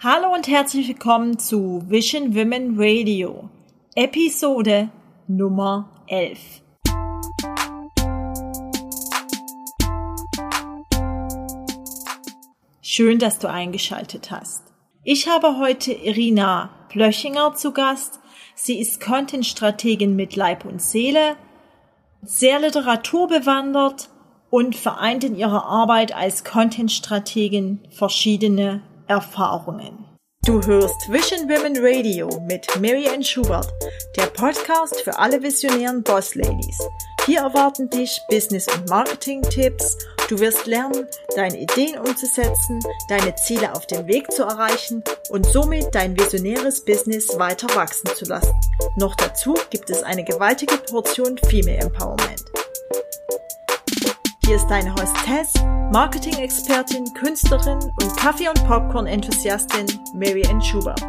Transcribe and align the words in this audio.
Hallo 0.00 0.32
und 0.32 0.46
herzlich 0.46 0.86
willkommen 0.86 1.40
zu 1.40 1.82
Vision 1.88 2.32
Women 2.36 2.76
Radio, 2.78 3.50
Episode 3.96 4.90
Nummer 5.26 5.90
11. 6.06 6.38
Schön, 12.80 13.18
dass 13.18 13.40
du 13.40 13.50
eingeschaltet 13.50 14.30
hast. 14.30 14.62
Ich 15.02 15.28
habe 15.28 15.58
heute 15.58 15.92
Irina 15.92 16.70
Plöchinger 16.90 17.56
zu 17.56 17.72
Gast. 17.72 18.20
Sie 18.54 18.78
ist 18.78 19.00
Content-Strategin 19.00 20.14
mit 20.14 20.36
Leib 20.36 20.64
und 20.64 20.80
Seele, 20.80 21.34
sehr 22.22 22.60
literaturbewandert 22.60 24.10
und 24.48 24.76
vereint 24.76 25.24
in 25.24 25.34
ihrer 25.34 25.64
Arbeit 25.64 26.14
als 26.14 26.44
Content-Strategin 26.44 27.80
verschiedene 27.90 28.82
Erfahrungen. 29.08 30.04
Du 30.44 30.60
hörst 30.62 31.10
Vision 31.10 31.48
Women 31.48 31.76
Radio 31.80 32.28
mit 32.46 32.66
Mary 32.78 33.08
Ann 33.08 33.24
Schubert, 33.24 33.72
der 34.16 34.26
Podcast 34.26 35.00
für 35.00 35.18
alle 35.18 35.42
visionären 35.42 36.02
Boss 36.02 36.34
Ladies. 36.34 36.78
Hier 37.24 37.40
erwarten 37.40 37.88
dich 37.90 38.20
Business- 38.28 38.68
und 38.68 38.88
Marketing-Tipps. 38.88 39.96
Du 40.28 40.38
wirst 40.38 40.66
lernen, 40.66 41.06
deine 41.34 41.58
Ideen 41.58 41.98
umzusetzen, 41.98 42.80
deine 43.08 43.34
Ziele 43.34 43.74
auf 43.74 43.86
dem 43.86 44.06
Weg 44.06 44.30
zu 44.30 44.42
erreichen 44.42 45.02
und 45.30 45.46
somit 45.46 45.94
dein 45.94 46.18
visionäres 46.18 46.84
Business 46.84 47.38
weiter 47.38 47.74
wachsen 47.74 48.08
zu 48.14 48.26
lassen. 48.26 48.54
Noch 48.96 49.14
dazu 49.14 49.54
gibt 49.70 49.88
es 49.88 50.02
eine 50.02 50.24
gewaltige 50.24 50.76
Portion 50.76 51.38
Female 51.48 51.78
Empowerment. 51.78 52.44
Ist 54.58 54.66
deine 54.66 54.92
Hostess, 54.92 55.54
Marketing-Expertin, 55.92 57.14
Künstlerin 57.14 57.78
und 57.78 58.16
Kaffee- 58.16 58.48
und 58.48 58.66
Popcorn-Enthusiastin 58.66 59.86
Mary 60.16 60.44
Ann 60.50 60.60
Schubert. 60.60 61.00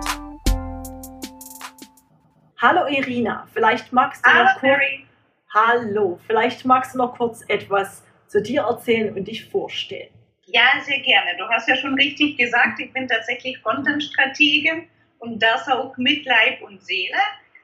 Hallo 2.61 2.85
Irina, 2.85 3.47
vielleicht 3.51 3.91
magst 3.91 4.23
du 4.23 4.29
Hallo, 4.29 4.43
noch 4.43 4.51
kurz, 4.51 4.61
Mary. 4.61 5.05
Hallo, 5.51 6.19
vielleicht 6.27 6.63
magst 6.63 6.93
du 6.93 6.99
noch 6.99 7.17
kurz 7.17 7.43
etwas 7.47 8.03
zu 8.27 8.39
dir 8.39 8.61
erzählen 8.61 9.17
und 9.17 9.27
dich 9.27 9.49
vorstellen. 9.49 10.13
Ja, 10.45 10.79
sehr 10.83 10.99
gerne. 10.99 11.35
Du 11.39 11.49
hast 11.49 11.67
ja 11.67 11.75
schon 11.75 11.95
richtig 11.95 12.37
gesagt, 12.37 12.79
ich 12.79 12.93
bin 12.93 13.07
tatsächlich 13.07 13.63
Content-Strategin 13.63 14.87
und 15.17 15.41
das 15.41 15.67
auch 15.67 15.97
mit 15.97 16.23
Leib 16.23 16.61
und 16.61 16.85
Seele. 16.85 17.17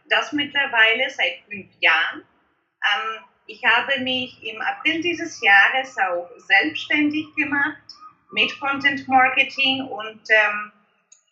Das 0.10 0.34
mittlerweile 0.34 1.12
seit 1.12 1.44
fünf 1.48 1.68
Jahren. 1.80 2.24
Ähm, 2.82 3.24
ich 3.48 3.64
habe 3.64 4.00
mich 4.02 4.42
im 4.44 4.60
April 4.62 5.02
dieses 5.02 5.42
Jahres 5.42 5.96
auch 5.98 6.30
selbstständig 6.38 7.26
gemacht 7.36 7.84
mit 8.32 8.60
Content 8.60 9.08
Marketing 9.08 9.82
und 9.82 10.22
ähm, 10.30 10.72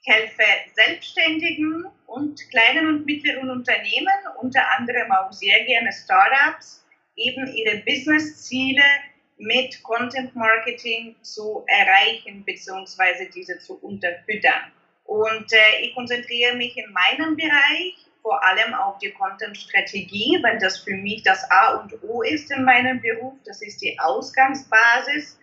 helfe 0.05 0.43
Selbstständigen 0.75 1.85
und 2.07 2.39
kleinen 2.49 2.87
und 2.87 3.05
mittleren 3.05 3.49
Unternehmen, 3.49 4.13
unter 4.41 4.61
anderem 4.77 5.11
auch 5.11 5.31
sehr 5.31 5.63
gerne 5.65 5.91
Startups, 5.91 6.85
eben 7.15 7.47
ihre 7.55 7.77
Businessziele 7.79 8.83
mit 9.37 9.81
Content 9.83 10.35
Marketing 10.35 11.15
zu 11.23 11.65
erreichen 11.67 12.43
bzw. 12.45 13.29
diese 13.33 13.57
zu 13.59 13.79
unterfüttern. 13.81 14.71
Und 15.05 15.51
äh, 15.51 15.81
ich 15.81 15.93
konzentriere 15.95 16.55
mich 16.55 16.77
in 16.77 16.91
meinem 16.91 17.35
Bereich 17.35 17.95
vor 18.23 18.41
allem 18.43 18.73
auf 18.73 18.97
die 18.99 19.11
Content-Strategie, 19.11 20.39
weil 20.41 20.57
das 20.57 20.79
für 20.79 20.95
mich 20.95 21.21
das 21.23 21.43
A 21.51 21.73
und 21.75 22.01
O 22.03 22.23
ist 22.23 22.49
in 22.51 22.63
meinem 22.63 23.01
Beruf. 23.01 23.33
Das 23.45 23.61
ist 23.61 23.81
die 23.81 23.99
Ausgangsbasis. 23.99 25.37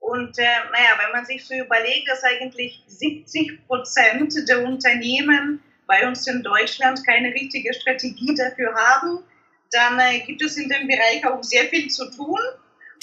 Und 0.00 0.38
äh, 0.38 0.42
naja, 0.72 0.98
wenn 1.02 1.12
man 1.12 1.24
sich 1.26 1.44
so 1.44 1.54
überlegt, 1.54 2.08
dass 2.08 2.24
eigentlich 2.24 2.82
70 2.86 3.66
Prozent 3.66 4.34
der 4.48 4.64
Unternehmen 4.64 5.62
bei 5.86 6.06
uns 6.06 6.26
in 6.26 6.42
Deutschland 6.42 7.06
keine 7.06 7.28
richtige 7.32 7.72
Strategie 7.74 8.34
dafür 8.34 8.74
haben, 8.74 9.22
dann 9.70 9.98
äh, 10.00 10.20
gibt 10.20 10.42
es 10.42 10.56
in 10.56 10.68
dem 10.68 10.88
Bereich 10.88 11.26
auch 11.26 11.42
sehr 11.42 11.64
viel 11.64 11.88
zu 11.88 12.10
tun. 12.10 12.38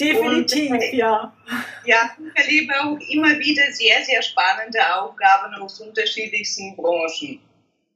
Definitiv, 0.00 0.70
Und, 0.70 0.80
äh, 0.80 0.96
ja. 0.96 1.32
Ja, 1.84 2.16
ich 2.18 2.44
erlebe 2.44 2.74
auch 2.80 2.98
immer 3.10 3.38
wieder 3.38 3.70
sehr, 3.70 4.02
sehr 4.02 4.22
spannende 4.22 4.80
Aufgaben 4.96 5.54
aus 5.56 5.80
unterschiedlichsten 5.80 6.74
Branchen. 6.76 7.40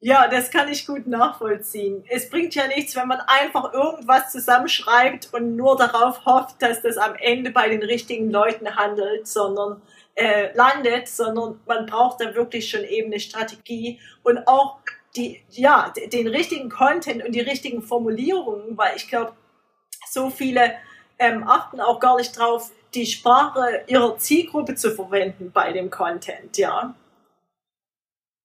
Ja, 0.01 0.29
das 0.29 0.51
kann 0.51 0.69
ich 0.69 0.87
gut 0.87 1.07
nachvollziehen. 1.07 2.05
Es 2.09 2.29
bringt 2.29 2.55
ja 2.55 2.67
nichts, 2.67 2.95
wenn 2.97 3.09
man 3.09 3.21
einfach 3.21 3.73
irgendwas 3.73 4.31
zusammenschreibt 4.31 5.33
und 5.33 5.57
nur 5.57 5.77
darauf 5.77 6.25
hofft, 6.27 6.61
dass 6.61 6.83
das 6.83 6.99
am 6.99 7.15
Ende 7.15 7.51
bei 7.51 7.69
den 7.71 7.83
richtigen 7.83 8.31
Leuten 8.31 8.77
handelt, 8.77 9.27
sondern 9.27 9.81
äh, 10.15 10.55
landet, 10.55 11.09
sondern 11.09 11.61
man 11.67 11.87
braucht 11.87 12.21
da 12.21 12.35
wirklich 12.35 12.69
schon 12.69 12.85
eben 12.85 13.07
eine 13.07 13.21
Strategie 13.21 13.99
und 14.23 14.47
auch 14.47 14.79
die, 15.17 15.43
ja, 15.51 15.93
den 16.13 16.29
richtigen 16.29 16.69
Content 16.69 17.25
und 17.25 17.33
die 17.33 17.41
richtigen 17.41 17.83
Formulierungen, 17.83 18.77
weil 18.77 18.97
ich 18.97 19.09
glaube, 19.09 19.33
so 20.11 20.29
viele 20.29 20.75
ähm, 21.19 21.45
achten 21.49 21.81
auch 21.81 22.01
gar 22.01 22.17
nicht 22.17 22.39
drauf, 22.39 22.71
die 22.95 23.07
Sprache 23.07 23.83
ihrer 23.87 24.19
Zielgruppe 24.19 24.75
zu 24.75 24.91
verwenden 24.91 25.51
bei 25.53 25.73
dem 25.73 25.91
Content, 25.91 26.59
ja. 26.59 26.95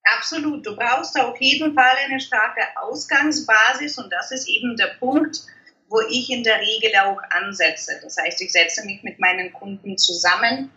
Absolut. 0.04 0.66
Du 0.66 0.76
brauchst 0.76 1.20
auf 1.20 1.40
jeden 1.40 1.74
Fall 1.74 1.96
eine 2.06 2.20
starke 2.20 2.62
Ausgangsbasis 2.76 3.98
und 3.98 4.12
das 4.12 4.32
ist 4.32 4.48
eben 4.48 4.76
der 4.76 4.96
Punkt, 5.00 5.42
wo 5.90 6.00
ich 6.10 6.30
in 6.30 6.44
der 6.44 6.60
Regel 6.60 6.92
auch 7.04 7.22
ansetze. 7.30 8.00
Das 8.02 8.18
heißt, 8.18 8.42
ich 8.42 8.52
setze 8.52 8.86
mich 8.86 9.04
mit 9.04 9.20
meinen 9.20 9.52
Kunden 9.54 9.98
zusammen. 9.98 10.72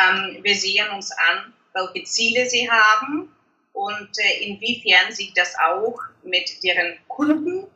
Ähm, 0.00 0.38
wir 0.42 0.54
sehen 0.54 0.88
uns 0.90 1.10
an, 1.10 1.52
welche 1.74 2.04
Ziele 2.04 2.46
sie 2.46 2.70
haben 2.70 3.34
und 3.72 4.10
äh, 4.18 4.44
inwiefern 4.44 5.12
sich 5.12 5.32
das 5.34 5.54
auch 5.58 5.98
mit 6.22 6.62
deren 6.62 6.98
Kunden 7.08 7.66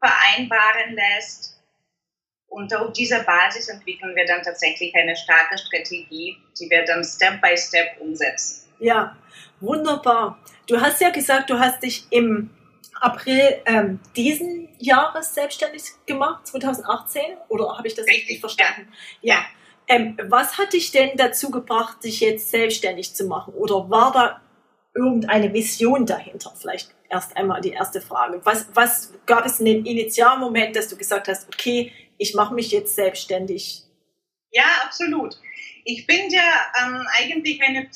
vereinbaren 0.00 0.94
lässt. 0.94 1.60
Und 2.48 2.74
auf 2.74 2.92
dieser 2.94 3.24
Basis 3.24 3.68
entwickeln 3.68 4.16
wir 4.16 4.24
dann 4.24 4.42
tatsächlich 4.42 4.94
eine 4.94 5.14
starke 5.14 5.58
Strategie, 5.58 6.38
die 6.58 6.70
wir 6.70 6.84
dann 6.84 7.04
Step 7.04 7.42
by 7.42 7.56
Step 7.56 8.00
umsetzen. 8.00 8.66
Ja, 8.78 9.16
wunderbar. 9.60 10.38
Du 10.66 10.80
hast 10.80 11.00
ja 11.00 11.10
gesagt, 11.10 11.50
du 11.50 11.58
hast 11.58 11.82
dich 11.82 12.06
im 12.10 12.50
April 13.00 13.60
ähm, 13.66 14.00
diesen 14.16 14.68
Jahres 14.78 15.34
selbstständig 15.34 15.82
gemacht, 16.06 16.46
2018, 16.46 17.22
oder 17.48 17.76
habe 17.76 17.86
ich 17.88 17.94
das 17.94 18.06
richtig, 18.06 18.22
Richtig, 18.22 18.40
verstanden? 18.40 18.92
Ja. 19.22 19.44
Ähm, 19.90 20.18
was 20.28 20.58
hat 20.58 20.74
dich 20.74 20.90
denn 20.90 21.16
dazu 21.16 21.50
gebracht, 21.50 22.04
dich 22.04 22.20
jetzt 22.20 22.50
selbstständig 22.50 23.14
zu 23.14 23.24
machen? 23.24 23.54
Oder 23.54 23.88
war 23.88 24.12
da 24.12 24.40
irgendeine 24.94 25.52
Vision 25.54 26.04
dahinter? 26.04 26.52
Vielleicht 26.58 26.94
erst 27.08 27.36
einmal 27.36 27.62
die 27.62 27.70
erste 27.70 28.02
Frage. 28.02 28.40
Was, 28.44 28.66
was 28.74 29.14
gab 29.24 29.46
es 29.46 29.60
einen 29.60 29.86
Initialmoment, 29.86 30.76
dass 30.76 30.88
du 30.88 30.96
gesagt 30.96 31.28
hast, 31.28 31.48
okay, 31.48 31.92
ich 32.18 32.34
mache 32.34 32.52
mich 32.52 32.70
jetzt 32.70 32.94
selbstständig? 32.96 33.84
Ja, 34.50 34.64
absolut. 34.84 35.38
Ich 35.84 36.06
bin 36.06 36.28
ja 36.28 36.66
ähm, 36.82 37.06
eigentlich 37.18 37.62
eine 37.62 37.88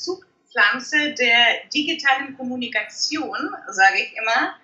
Zugpflanze 0.53 1.13
der 1.13 1.65
digitalen 1.73 2.37
Kommunikation, 2.37 3.35
sage 3.67 4.03
ich 4.03 4.15
immer. 4.17 4.55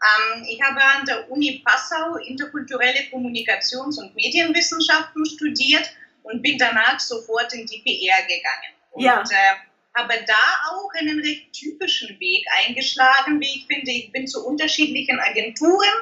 Ähm, 0.00 0.44
ich 0.48 0.60
habe 0.62 0.80
an 0.82 1.04
der 1.06 1.30
Uni 1.30 1.62
Passau 1.64 2.16
interkulturelle 2.16 3.00
Kommunikations- 3.10 3.98
und 3.98 4.14
Medienwissenschaften 4.14 5.24
studiert 5.26 5.90
und 6.22 6.42
bin 6.42 6.58
danach 6.58 7.00
sofort 7.00 7.52
in 7.54 7.66
die 7.66 7.78
PR 7.78 8.22
gegangen. 8.22 8.74
Und 8.92 9.04
Ja. 9.04 9.22
äh, 9.22 9.54
habe 9.96 10.14
da 10.26 10.34
auch 10.70 10.90
einen 11.00 11.18
recht 11.20 11.52
typischen 11.52 12.20
Weg 12.20 12.46
eingeschlagen, 12.64 13.40
wie 13.40 13.56
ich 13.56 13.66
finde. 13.66 13.90
Ich 13.90 14.12
bin 14.12 14.26
zu 14.28 14.46
unterschiedlichen 14.46 15.18
Agenturen 15.18 15.94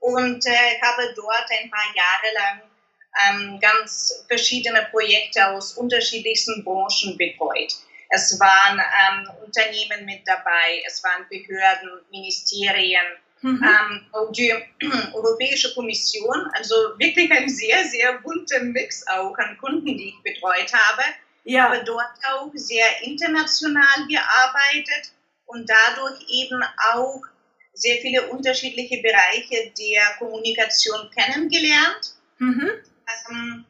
und 0.00 0.44
äh, 0.46 0.80
habe 0.82 1.14
dort 1.16 1.46
ein 1.62 1.70
paar 1.70 1.94
Jahre 1.94 2.34
lang 2.34 2.70
ähm, 3.28 3.60
ganz 3.60 4.24
verschiedene 4.28 4.86
Projekte 4.90 5.48
aus 5.48 5.72
unterschiedlichsten 5.72 6.62
Branchen 6.64 7.16
betreut. 7.16 7.74
Es 8.10 8.38
waren 8.40 8.78
ähm, 8.78 9.30
Unternehmen 9.44 10.04
mit 10.04 10.26
dabei, 10.26 10.82
es 10.86 11.02
waren 11.04 11.26
Behörden, 11.28 12.00
Ministerien, 12.10 13.06
Mhm. 13.42 13.62
ähm, 13.64 14.06
auch 14.12 14.30
die 14.32 14.52
Europäische 15.14 15.72
Kommission, 15.74 16.46
also 16.52 16.74
wirklich 16.98 17.30
ein 17.30 17.48
sehr, 17.48 17.84
sehr 17.84 18.18
bunter 18.18 18.60
Mix 18.60 19.06
auch 19.08 19.36
an 19.38 19.56
Kunden, 19.58 19.96
die 19.96 20.08
ich 20.08 20.22
betreut 20.22 20.72
habe. 20.72 21.02
Ja, 21.44 21.64
habe 21.64 21.82
dort 21.84 22.10
auch 22.28 22.50
sehr 22.52 22.84
international 23.02 24.06
gearbeitet 24.08 25.12
und 25.46 25.68
dadurch 25.68 26.20
eben 26.28 26.62
auch 26.92 27.22
sehr 27.72 27.96
viele 27.96 28.28
unterschiedliche 28.28 29.00
Bereiche 29.00 29.72
der 29.78 30.02
Kommunikation 30.18 31.10
kennengelernt. 31.16 32.14
mhm. 32.38 32.70
Ähm, 33.30 33.64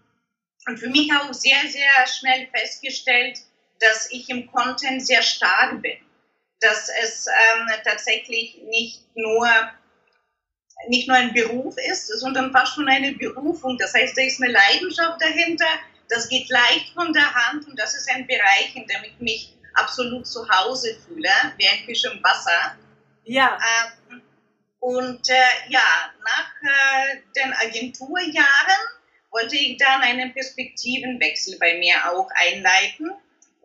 und 0.67 0.79
für 0.79 0.91
mich 0.91 1.11
auch 1.13 1.33
sehr, 1.33 1.61
sehr 1.69 2.07
schnell 2.07 2.49
festgestellt, 2.53 3.39
dass 3.81 4.11
ich 4.11 4.29
im 4.29 4.47
Content 4.51 5.05
sehr 5.05 5.23
stark 5.23 5.83
bin. 5.83 5.99
Dass 6.61 6.91
es 7.03 7.27
ähm, 7.27 7.69
tatsächlich 7.85 8.59
nicht 8.69 9.03
nur, 9.15 9.49
nicht 10.89 11.09
nur 11.09 11.17
ein 11.17 11.33
Beruf 11.33 11.75
ist, 11.91 12.09
sondern 12.21 12.53
fast 12.53 12.75
schon 12.75 12.89
eine 12.89 13.13
Berufung. 13.13 13.79
Das 13.79 13.95
heißt, 13.95 14.17
da 14.17 14.23
ist 14.23 14.43
eine 14.43 14.53
Leidenschaft 14.53 15.21
dahinter, 15.21 15.67
das 16.09 16.29
geht 16.29 16.49
leicht 16.51 16.93
von 16.93 17.13
der 17.13 17.35
Hand 17.35 17.67
und 17.69 17.79
das 17.79 17.95
ist 17.95 18.11
ein 18.11 18.27
Bereich, 18.27 18.75
in 18.75 18.87
dem 18.87 19.05
ich 19.05 19.19
mich 19.21 19.57
absolut 19.75 20.27
zu 20.27 20.47
Hause 20.49 20.99
fühle, 21.07 21.31
wie 21.57 21.69
ein 21.69 21.85
Fisch 21.87 22.05
im 22.05 22.23
Wasser. 22.23 22.77
Ja. 23.25 23.57
Ähm, 24.11 24.21
und 24.81 25.29
äh, 25.29 25.69
ja, 25.69 26.13
nach 26.25 26.53
äh, 26.63 27.21
den 27.37 27.53
Agenturjahren 27.53 28.81
wollte 29.31 29.57
ich 29.57 29.77
dann 29.77 30.03
einen 30.03 30.35
Perspektivenwechsel 30.35 31.59
bei 31.59 31.79
mir 31.79 31.95
auch 32.11 32.29
einleiten 32.35 33.13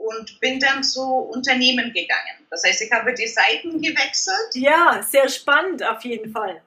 und 0.05 0.39
bin 0.39 0.59
dann 0.59 0.83
zu 0.83 1.01
Unternehmen 1.01 1.91
gegangen. 1.93 2.45
Das 2.49 2.63
heißt, 2.63 2.81
ich 2.81 2.91
habe 2.91 3.13
die 3.13 3.27
Seiten 3.27 3.81
gewechselt. 3.81 4.53
Ja, 4.53 5.01
sehr 5.01 5.27
spannend 5.29 5.83
auf 5.83 6.03
jeden 6.03 6.31
Fall. 6.31 6.61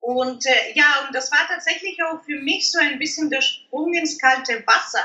Und 0.00 0.44
äh, 0.44 0.72
ja, 0.74 1.06
und 1.06 1.14
das 1.14 1.32
war 1.32 1.46
tatsächlich 1.48 1.98
auch 2.04 2.22
für 2.24 2.36
mich 2.36 2.70
so 2.70 2.78
ein 2.78 2.98
bisschen 2.98 3.30
der 3.30 3.40
Sprung 3.40 3.94
ins 3.94 4.18
kalte 4.18 4.62
Wasser, 4.66 5.04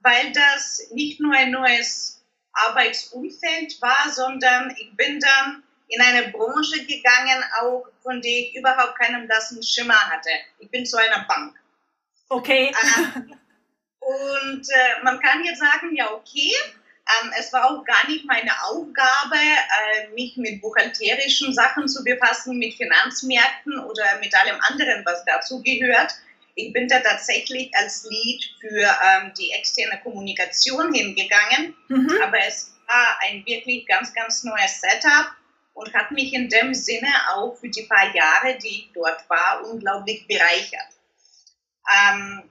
weil 0.00 0.32
das 0.32 0.88
nicht 0.92 1.20
nur 1.20 1.34
ein 1.34 1.50
neues 1.50 2.24
Arbeitsumfeld 2.52 3.80
war, 3.82 4.10
sondern 4.10 4.74
ich 4.78 4.96
bin 4.96 5.20
dann 5.20 5.62
in 5.88 6.00
eine 6.00 6.28
Branche 6.28 6.84
gegangen, 6.86 7.44
auch 7.60 7.86
von 8.02 8.22
der 8.22 8.32
ich 8.32 8.54
überhaupt 8.56 8.98
keinen 8.98 9.26
blassen 9.26 9.62
Schimmer 9.62 10.00
hatte. 10.10 10.30
Ich 10.58 10.70
bin 10.70 10.86
zu 10.86 10.96
einer 10.96 11.26
Bank. 11.26 11.54
Okay. 12.30 12.74
Und 14.02 14.68
äh, 14.68 15.04
man 15.04 15.20
kann 15.20 15.44
jetzt 15.44 15.60
sagen, 15.60 15.94
ja, 15.94 16.10
okay, 16.12 16.52
ähm, 17.06 17.32
es 17.38 17.52
war 17.52 17.70
auch 17.70 17.84
gar 17.84 18.08
nicht 18.08 18.24
meine 18.24 18.50
Aufgabe, 18.64 19.36
äh, 19.36 20.08
mich 20.14 20.36
mit 20.36 20.60
buchhalterischen 20.60 21.54
Sachen 21.54 21.88
zu 21.88 22.02
befassen, 22.02 22.58
mit 22.58 22.74
Finanzmärkten 22.74 23.78
oder 23.78 24.18
mit 24.20 24.34
allem 24.34 24.58
anderen, 24.60 25.04
was 25.04 25.24
dazu 25.24 25.62
gehört. 25.62 26.12
Ich 26.54 26.72
bin 26.72 26.88
da 26.88 27.00
tatsächlich 27.00 27.70
als 27.74 28.06
Lead 28.08 28.44
für 28.60 28.82
ähm, 28.82 29.32
die 29.38 29.52
externe 29.52 30.00
Kommunikation 30.02 30.92
hingegangen, 30.92 31.74
mhm. 31.88 32.10
aber 32.22 32.38
es 32.46 32.74
war 32.86 33.18
ein 33.22 33.44
wirklich 33.46 33.86
ganz, 33.86 34.12
ganz 34.12 34.44
neues 34.44 34.80
Setup 34.80 35.30
und 35.74 35.94
hat 35.94 36.10
mich 36.10 36.34
in 36.34 36.48
dem 36.48 36.74
Sinne 36.74 37.08
auch 37.34 37.56
für 37.56 37.68
die 37.68 37.82
paar 37.82 38.14
Jahre, 38.14 38.58
die 38.58 38.68
ich 38.68 38.90
dort 38.92 39.28
war, 39.30 39.64
unglaublich 39.64 40.26
bereichert. 40.26 40.88
Ähm, 41.90 42.42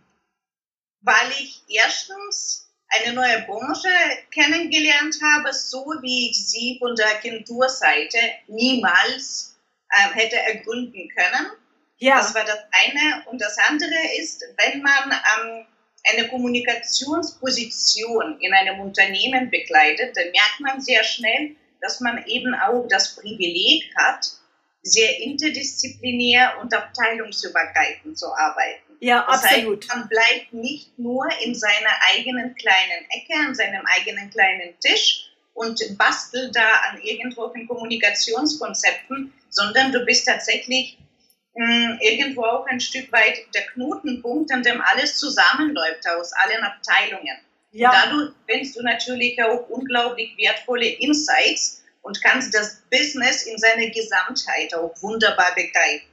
weil 1.02 1.32
ich 1.40 1.62
erstens 1.68 2.70
eine 2.90 3.14
neue 3.14 3.44
Branche 3.44 3.90
kennengelernt 4.32 5.18
habe, 5.24 5.54
so 5.54 5.86
wie 6.02 6.30
ich 6.30 6.48
sie 6.48 6.78
von 6.80 6.96
der 6.96 7.18
Agenturseite 7.18 8.18
niemals 8.48 9.60
äh, 9.90 10.10
hätte 10.14 10.38
ergründen 10.38 11.10
können. 11.16 11.52
Ja. 11.98 12.18
Das 12.18 12.34
war 12.36 12.44
das 12.44 12.60
eine. 12.72 13.26
Und 13.28 13.42
das 13.42 13.58
andere 13.60 13.96
ist, 14.20 14.44
wenn 14.58 14.82
man 14.82 15.12
ähm, 15.12 15.66
eine 16.12 16.28
Kommunikationsposition 16.30 18.40
in 18.40 18.52
einem 18.54 18.82
Unternehmen 18.82 19.50
begleitet, 19.50 20.18
dann 20.18 20.32
merkt 20.32 20.60
man 20.60 20.82
sehr 20.82 21.04
schnell, 21.04 21.56
dass 21.80 22.00
man 22.00 22.26
eben 22.26 22.56
auch 22.56 22.88
das 22.90 23.16
Privileg 23.16 23.94
hat, 23.96 24.28
sehr 24.84 25.20
interdisziplinär 25.20 26.58
und 26.60 26.74
abteilungsübergreifend 26.74 28.18
zu 28.18 28.34
arbeiten. 28.34 28.91
Ja, 29.02 29.26
das 29.28 29.44
absolut. 29.44 29.84
Heißt, 29.84 29.96
man 29.96 30.08
bleibt 30.08 30.54
nicht 30.54 30.98
nur 31.00 31.28
in 31.44 31.56
seiner 31.56 31.90
eigenen 32.14 32.56
kleinen 32.56 33.06
Ecke, 33.10 33.34
an 33.48 33.56
seinem 33.56 33.84
eigenen 33.88 34.30
kleinen 34.30 34.80
Tisch 34.80 35.32
und 35.56 35.82
bastelt 35.98 36.56
da 36.56 36.82
an 36.90 37.02
irgendwelchen 37.02 37.68
Kommunikationskonzepten, 37.68 39.34
sondern 39.50 39.92
du 39.92 40.06
bist 40.06 40.28
tatsächlich 40.28 41.00
mh, 41.56 41.66
hm, 41.66 42.00
irgendwo 42.00 42.44
auch 42.44 42.68
ein 42.68 42.80
Stück 42.80 43.12
weit 43.12 43.40
der 43.56 43.66
Knotenpunkt, 43.74 44.52
an 44.54 44.62
dem 44.62 44.80
alles 44.82 45.18
zusammenläuft 45.18 46.08
aus 46.08 46.32
allen 46.34 46.64
Abteilungen. 46.64 47.38
Ja. 47.72 47.90
Und 47.90 47.96
dadurch 47.96 48.32
findest 48.48 48.78
du 48.78 48.84
natürlich 48.84 49.42
auch 49.44 49.68
unglaublich 49.70 50.38
wertvolle 50.38 50.88
Insights 50.88 51.82
und 52.04 52.22
kannst 52.22 52.54
das 52.54 52.84
Business 52.92 53.48
in 53.48 53.58
seiner 53.58 53.88
Gesamtheit 53.88 54.76
auch 54.76 54.94
wunderbar 55.02 55.56
begreifen. 55.56 56.11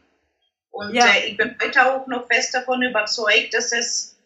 Und 0.78 0.94
ja. 0.94 1.06
äh, 1.08 1.30
ich 1.30 1.36
bin 1.36 1.56
heute 1.60 1.92
auch 1.92 2.06
noch 2.06 2.28
fest 2.28 2.54
davon 2.54 2.80
überzeugt, 2.82 3.52
dass 3.52 3.72
es, 3.72 4.16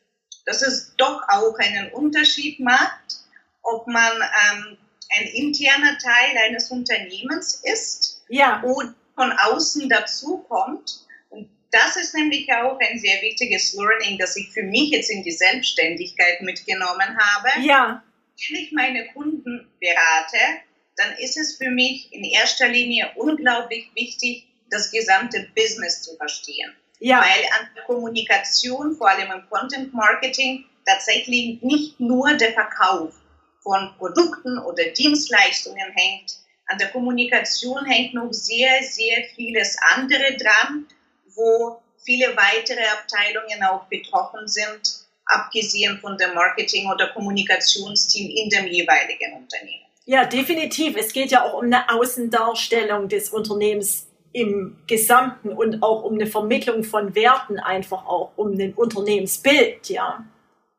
dass 0.45 0.61
es 0.61 0.95
doch 0.99 1.23
auch 1.29 1.59
einen 1.59 1.91
Unterschied 1.93 2.61
macht, 2.61 3.23
ob 3.63 3.87
man 3.87 4.13
ähm, 4.13 4.77
ein 5.17 5.27
interner 5.29 5.97
Teil 5.97 6.37
eines 6.47 6.71
Unternehmens 6.71 7.63
ist 7.65 8.23
ja. 8.29 8.63
oder 8.65 8.95
von 9.15 9.33
außen 9.33 9.89
dazukommt. 9.89 11.07
Und 11.31 11.49
das 11.71 11.97
ist 11.97 12.15
nämlich 12.15 12.53
auch 12.53 12.79
ein 12.79 12.99
sehr 12.99 13.23
wichtiges 13.23 13.73
Learning, 13.73 14.19
das 14.19 14.37
ich 14.37 14.51
für 14.51 14.63
mich 14.63 14.91
jetzt 14.91 15.11
in 15.11 15.23
die 15.23 15.33
Selbstständigkeit 15.33 16.43
mitgenommen 16.43 17.17
habe. 17.19 17.67
Ja. 17.67 18.03
Wenn 18.51 18.61
ich 18.61 18.73
meine 18.73 19.07
Kunden 19.15 19.71
berate, 19.81 20.61
dann 20.97 21.17
ist 21.17 21.39
es 21.39 21.57
für 21.57 21.71
mich 21.71 22.13
in 22.13 22.25
erster 22.25 22.69
Linie 22.69 23.11
unglaublich 23.17 23.91
wichtig, 23.95 24.52
das 24.73 24.91
gesamte 24.91 25.49
Business 25.55 26.03
zu 26.03 26.17
verstehen. 26.17 26.73
Ja. 26.99 27.21
Weil 27.21 27.45
an 27.59 27.69
der 27.75 27.85
Kommunikation, 27.85 28.97
vor 28.97 29.09
allem 29.09 29.31
im 29.31 29.49
Content 29.51 29.93
Marketing, 29.93 30.65
tatsächlich 30.87 31.61
nicht 31.63 32.01
nur 32.01 32.35
der 32.35 32.53
Verkauf 32.53 33.15
von 33.63 33.95
Produkten 33.99 34.59
oder 34.59 34.85
Dienstleistungen 34.85 35.93
hängt. 35.95 36.39
An 36.67 36.79
der 36.79 36.89
Kommunikation 36.89 37.85
hängt 37.85 38.15
noch 38.15 38.33
sehr, 38.33 38.83
sehr 38.83 39.25
vieles 39.37 39.77
andere 39.95 40.37
dran, 40.37 40.87
wo 41.35 41.81
viele 42.05 42.37
weitere 42.37 42.85
Abteilungen 42.85 43.63
auch 43.65 43.85
betroffen 43.85 44.49
sind, 44.49 44.81
abgesehen 45.27 45.99
von 46.01 46.17
dem 46.19 46.35
Marketing- 46.35 46.91
oder 46.91 47.09
Kommunikationsteam 47.09 48.31
in 48.31 48.49
dem 48.49 48.67
jeweiligen 48.67 49.35
Unternehmen. 49.35 49.87
Ja, 50.05 50.25
definitiv. 50.25 50.97
Es 50.97 51.13
geht 51.13 51.31
ja 51.31 51.45
auch 51.45 51.55
um 51.55 51.65
eine 51.65 51.89
Außendarstellung 51.91 53.09
des 53.09 53.31
Unternehmens 53.31 54.07
im 54.33 54.79
Gesamten 54.87 55.51
und 55.51 55.83
auch 55.83 56.03
um 56.03 56.15
eine 56.15 56.27
Vermittlung 56.27 56.85
von 56.85 57.15
Werten, 57.15 57.59
einfach 57.59 58.07
auch 58.07 58.33
um 58.37 58.53
ein 58.53 58.75
Unternehmensbild, 58.75 59.89
ja. 59.89 60.25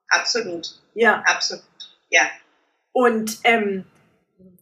Absolut. 0.09 0.79
Ja. 0.93 1.23
Absolut. 1.25 1.63
Ja. 2.09 2.21
Und 2.91 3.39
ähm, 3.43 3.85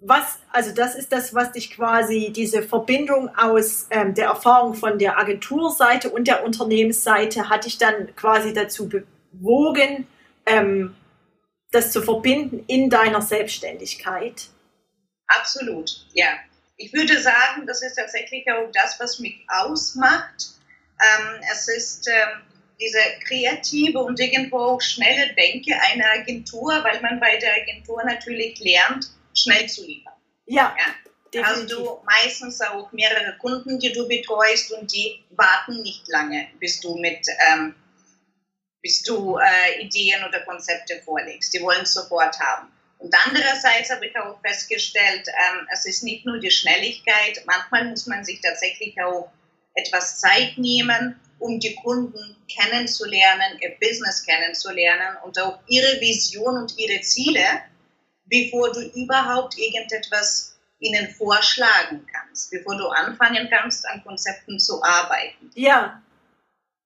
was, 0.02 0.40
also 0.52 0.74
das 0.74 0.96
ist 0.96 1.12
das, 1.12 1.34
was 1.34 1.52
dich 1.52 1.72
quasi, 1.72 2.32
diese 2.34 2.64
Verbindung 2.64 3.30
aus 3.36 3.88
ähm, 3.92 4.14
der 4.14 4.28
Erfahrung 4.28 4.74
von 4.74 4.98
der 4.98 5.18
Agenturseite 5.18 6.10
und 6.10 6.28
der 6.28 6.44
Unternehmensseite 6.44 7.50
hat 7.50 7.66
dich 7.66 7.78
dann 7.78 8.16
quasi 8.16 8.54
dazu 8.54 8.90
bewogen, 8.90 10.08
ähm, 10.46 10.96
das 11.72 11.92
zu 11.92 12.02
verbinden 12.02 12.64
in 12.68 12.90
deiner 12.90 13.22
Selbstständigkeit. 13.22 14.50
Absolut, 15.28 16.06
ja 16.14 16.28
ich 16.82 16.94
würde 16.94 17.22
sagen, 17.22 17.66
das 17.68 17.82
ist 17.82 17.96
tatsächlich 17.96 18.50
auch 18.52 18.70
das, 18.74 19.00
was 19.00 19.20
mich 19.20 19.38
ausmacht. 19.48 20.50
Ähm, 21.00 21.42
es 21.52 21.68
ist 21.68 22.08
ähm, 22.08 22.42
diese 22.80 23.00
kreative 23.26 24.00
und 24.00 24.20
irgendwo 24.20 24.58
auch 24.58 24.82
schnelle 24.82 25.34
Denke 25.36 25.74
einer 25.92 26.06
Agentur, 26.14 26.84
weil 26.84 27.02
man 27.02 27.20
bei 27.20 27.38
der 27.38 27.54
Agentur 27.56 28.04
natürlich 28.04 28.60
lernt, 28.60 29.08
schnell 29.36 29.68
zu 29.68 29.86
liefern. 29.86 30.14
Ja. 30.46 30.76
ja. 30.78 31.44
Hast 31.44 31.72
du 31.72 32.02
meistens 32.06 32.60
auch 32.60 32.92
mehrere 32.92 33.38
Kunden, 33.38 33.80
die 33.80 33.94
du 33.94 34.06
betreust 34.08 34.74
und 34.74 34.92
die 34.92 35.24
warten 35.30 35.82
nicht 35.82 36.06
lange, 36.10 36.48
bis 36.60 36.82
du 36.82 36.98
mit 36.98 37.26
ähm, 37.50 37.74
bis 38.82 39.04
du 39.04 39.38
äh, 39.38 39.82
Ideen 39.82 40.24
oder 40.24 40.42
Konzepte 40.42 41.02
vorlegst. 41.06 41.54
Die 41.54 41.62
wollen 41.62 41.84
es 41.84 41.94
sofort 41.94 42.38
haben. 42.40 42.72
Und 43.02 43.16
andererseits 43.26 43.90
habe 43.90 44.06
ich 44.06 44.18
auch 44.18 44.40
festgestellt, 44.42 45.28
ähm, 45.28 45.68
es 45.74 45.86
ist 45.88 46.04
nicht 46.04 46.24
nur 46.24 46.40
die 46.40 46.52
Schnelligkeit, 46.52 47.42
manchmal 47.46 47.86
muss 47.90 48.06
man 48.06 48.24
sich 48.24 48.40
tatsächlich 48.42 48.96
auch 49.02 49.32
etwas 49.74 50.20
Zeit 50.20 50.58
nehmen, 50.58 51.20
um 51.40 51.60
die 51.60 51.74
Kunden 51.76 52.36
kennenzulernen, 52.48 53.58
ihr 53.60 53.76
Business 53.82 54.24
kennenzulernen 54.24 55.18
und 55.24 55.40
auch 55.40 55.60
ihre 55.68 56.00
Vision 56.00 56.58
und 56.58 56.78
ihre 56.78 57.02
Ziele, 57.02 57.64
bevor 58.26 58.72
du 58.72 58.82
überhaupt 58.82 59.58
irgendetwas 59.58 60.60
ihnen 60.80 61.10
vorschlagen 61.10 62.06
kannst, 62.14 62.52
bevor 62.52 62.78
du 62.78 62.88
anfangen 62.88 63.50
kannst, 63.50 63.88
an 63.88 64.04
Konzepten 64.04 64.60
zu 64.60 64.84
arbeiten. 64.84 65.50
Ja, 65.56 66.04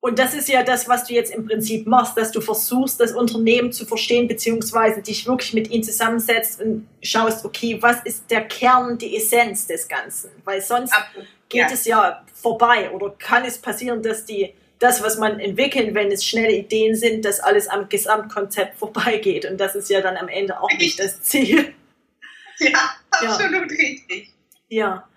und 0.06 0.20
das 0.20 0.36
ist 0.36 0.48
ja 0.50 0.62
das, 0.62 0.88
was 0.88 1.06
du 1.06 1.16
jetzt 1.16 1.34
im 1.34 1.48
Prinzip 1.48 1.88
machst, 1.88 2.16
dass 2.16 2.30
du 2.30 2.40
versuchst, 2.40 3.00
das 3.00 3.14
Unternehmen 3.14 3.72
zu 3.72 3.88
verstehen, 3.88 4.28
beziehungsweise 4.28 5.02
dich 5.02 5.26
wirklich 5.26 5.54
mit 5.54 5.72
ihnen 5.72 5.82
zusammensetzt 5.82 6.62
und 6.62 6.88
schaust, 7.02 7.44
okay, 7.44 7.82
was 7.82 8.04
ist 8.04 8.30
der 8.30 8.42
Kern, 8.42 9.00
die 9.00 9.18
Essenz 9.18 9.66
des 9.66 9.88
Ganzen? 9.88 10.30
Weil 10.44 10.62
sonst 10.62 10.94
Absolut. 10.94 11.28
geht 11.50 11.62
ja. 11.62 11.72
es 11.72 11.86
ja 11.86 12.24
vorbei 12.36 12.92
oder 12.92 13.16
kann 13.18 13.46
es 13.46 13.58
passieren, 13.58 14.04
dass 14.04 14.26
die, 14.26 14.54
das, 14.78 15.02
was 15.02 15.18
man 15.18 15.40
entwickelt, 15.40 15.96
wenn 15.96 16.12
es 16.12 16.24
schnelle 16.24 16.54
Ideen 16.54 16.96
sind, 16.96 17.26
dass 17.26 17.40
alles 17.40 17.68
am 17.68 17.90
Gesamtkonzept 17.90 18.78
vorbeigeht. 18.78 19.50
Und 19.50 19.58
das 19.58 19.74
ist 19.74 19.90
ja 19.90 20.02
dann 20.02 20.18
am 20.18 20.28
Ende 20.28 20.62
auch 20.62 20.72
nicht 20.78 21.00
das 21.00 21.24
Ziel. 21.24 21.74
Ja, 22.60 22.96
absolut 23.10 23.72
ja. 23.72 23.78
richtig. 23.78 24.32
Ja. 24.70 25.10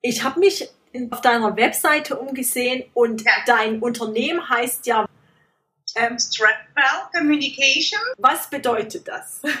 Ich 0.00 0.24
habe 0.24 0.40
mich 0.40 0.70
auf 1.10 1.20
deiner 1.20 1.56
Webseite 1.56 2.16
umgesehen 2.16 2.84
und 2.94 3.22
ja. 3.22 3.32
dein 3.46 3.80
Unternehmen 3.80 4.48
heißt 4.48 4.86
ja 4.86 5.06
ähm, 5.96 6.18
Stratwell 6.18 7.08
Communication. 7.12 8.00
Was 8.18 8.48
bedeutet 8.48 9.08
das? 9.08 9.42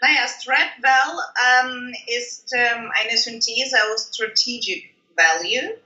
Naja, 0.00 0.28
Stratval 0.28 1.18
ähm, 1.64 1.92
ist 2.20 2.52
ähm, 2.54 2.92
eine 2.94 3.18
Synthese 3.18 3.76
aus 3.92 4.12
Strategic 4.14 4.94
Value. 5.16 5.76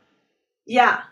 Ja. 0.67 1.09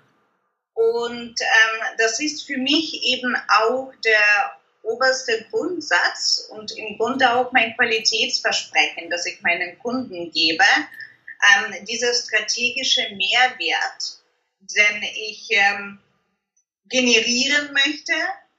Und 0.74 1.40
ähm, 1.40 1.80
das 1.96 2.20
ist 2.20 2.46
für 2.46 2.58
mich 2.58 3.02
eben 3.04 3.34
auch 3.48 3.90
der 4.04 4.52
oberste 4.82 5.46
Grundsatz 5.50 6.48
und 6.50 6.76
im 6.76 6.98
Grunde 6.98 7.30
auch 7.32 7.52
mein 7.52 7.74
Qualitätsversprechen, 7.74 9.08
das 9.08 9.24
ich 9.24 9.40
meinen 9.40 9.78
Kunden 9.78 10.30
gebe, 10.30 10.64
ähm, 11.48 11.84
dieser 11.84 12.12
strategische 12.14 13.02
Mehrwert, 13.14 14.20
den 14.60 15.02
ich 15.02 15.48
ähm, 15.50 15.98
generieren 16.88 17.72
möchte 17.72 18.12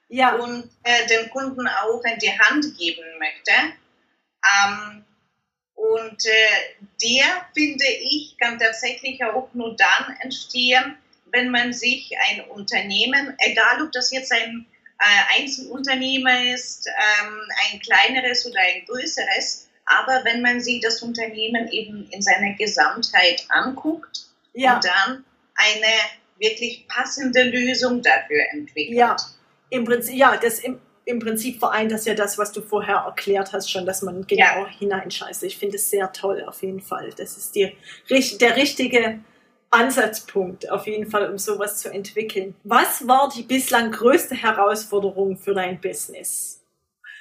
ja. 0.09 0.35
und 0.35 0.69
äh, 0.83 1.07
den 1.07 1.29
Kunden 1.29 1.67
auch 1.67 2.03
in 2.03 2.19
die 2.19 2.37
Hand 2.39 2.77
geben 2.77 3.05
möchte. 3.19 3.51
Ähm, 4.43 5.05
und 5.75 6.25
äh, 6.25 6.85
der, 7.01 7.47
finde 7.53 7.85
ich, 7.85 8.37
kann 8.39 8.59
tatsächlich 8.59 9.23
auch 9.23 9.49
nur 9.53 9.75
dann 9.75 10.15
entstehen, 10.19 10.97
wenn 11.31 11.49
man 11.49 11.73
sich 11.73 12.11
ein 12.29 12.41
Unternehmen, 12.49 13.35
egal 13.39 13.81
ob 13.83 13.91
das 13.91 14.11
jetzt 14.11 14.31
ein 14.31 14.67
äh, 14.99 15.39
Einzelunternehmer 15.39 16.53
ist, 16.53 16.87
ähm, 16.87 17.41
ein 17.71 17.79
kleineres 17.79 18.45
oder 18.45 18.59
ein 18.59 18.85
größeres, 18.85 19.69
aber 19.99 20.23
wenn 20.25 20.41
man 20.41 20.61
sich 20.61 20.81
das 20.81 21.01
Unternehmen 21.01 21.67
eben 21.69 22.07
in 22.09 22.21
seiner 22.21 22.53
Gesamtheit 22.55 23.45
anguckt 23.49 24.27
ja. 24.53 24.75
und 24.75 24.85
dann 24.85 25.25
eine 25.55 25.93
wirklich 26.39 26.87
passende 26.87 27.43
Lösung 27.43 28.01
dafür 28.01 28.41
entwickelt. 28.51 28.97
Ja, 28.97 29.15
im 29.69 29.85
Prinzip, 29.85 30.15
ja, 30.15 30.37
das 30.37 30.59
im, 30.59 30.79
im 31.05 31.19
Prinzip 31.19 31.59
vereint 31.59 31.91
das 31.91 32.05
ja 32.05 32.13
das, 32.13 32.37
was 32.37 32.51
du 32.51 32.61
vorher 32.61 33.03
erklärt 33.05 33.53
hast, 33.53 33.69
schon, 33.69 33.85
dass 33.85 34.01
man 34.01 34.25
genau 34.27 34.43
ja. 34.43 34.67
hineinscheißt. 34.67 35.43
Ich 35.43 35.57
finde 35.57 35.77
es 35.77 35.89
sehr 35.89 36.11
toll, 36.11 36.43
auf 36.47 36.61
jeden 36.61 36.81
Fall. 36.81 37.11
Das 37.15 37.37
ist 37.37 37.55
die, 37.55 37.75
der 38.09 38.55
richtige 38.55 39.19
Ansatzpunkt, 39.69 40.69
auf 40.69 40.87
jeden 40.87 41.09
Fall, 41.09 41.31
um 41.31 41.37
sowas 41.37 41.77
zu 41.77 41.89
entwickeln. 41.89 42.55
Was 42.63 43.07
war 43.07 43.31
die 43.33 43.43
bislang 43.43 43.91
größte 43.91 44.35
Herausforderung 44.35 45.37
für 45.37 45.53
dein 45.53 45.79
Business? 45.79 46.60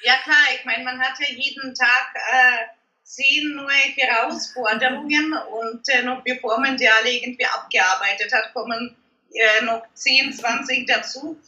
Ja 0.02 0.14
klar, 0.22 0.36
ich 0.58 0.64
meine, 0.64 0.84
man 0.84 1.00
hat 1.00 1.18
ja 1.18 1.26
jeden 1.34 1.74
Tag 1.74 2.14
äh, 2.32 2.66
zehn 3.02 3.54
neue 3.54 3.94
Herausforderungen 3.96 5.32
und 5.32 5.88
äh, 5.88 6.02
noch 6.02 6.22
bevor 6.22 6.60
man 6.60 6.76
die 6.76 6.88
alle 6.88 7.10
irgendwie 7.10 7.46
abgearbeitet 7.46 8.32
hat, 8.32 8.52
kommen 8.54 8.96
äh, 9.34 9.64
noch 9.64 9.82
10, 9.94 10.32
20 10.32 10.86
dazu. 10.86 11.40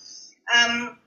Ähm, 0.54 0.98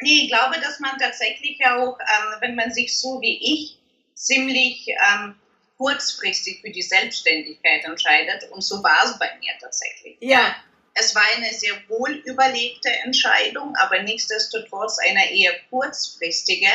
nee, 0.00 0.24
ich 0.24 0.28
glaube, 0.28 0.60
dass 0.60 0.80
man 0.80 0.98
tatsächlich 0.98 1.58
auch, 1.66 1.98
ähm, 1.98 2.36
wenn 2.40 2.54
man 2.56 2.72
sich 2.72 2.98
so 2.98 3.20
wie 3.20 3.38
ich 3.54 3.78
ziemlich 4.14 4.86
ähm, 4.88 5.34
kurzfristig 5.76 6.60
für 6.60 6.70
die 6.70 6.82
Selbstständigkeit 6.82 7.84
entscheidet, 7.84 8.50
und 8.50 8.62
so 8.62 8.82
war 8.82 9.04
es 9.04 9.18
bei 9.18 9.30
mir 9.38 9.52
tatsächlich. 9.60 10.16
Ja. 10.20 10.56
Es 10.98 11.14
war 11.14 11.22
eine 11.36 11.52
sehr 11.52 11.74
wohl 11.88 12.10
überlegte 12.24 12.88
Entscheidung, 13.04 13.76
aber 13.76 14.02
nichtsdestotrotz 14.02 14.98
eine 14.98 15.30
eher 15.30 15.52
kurzfristige. 15.68 16.70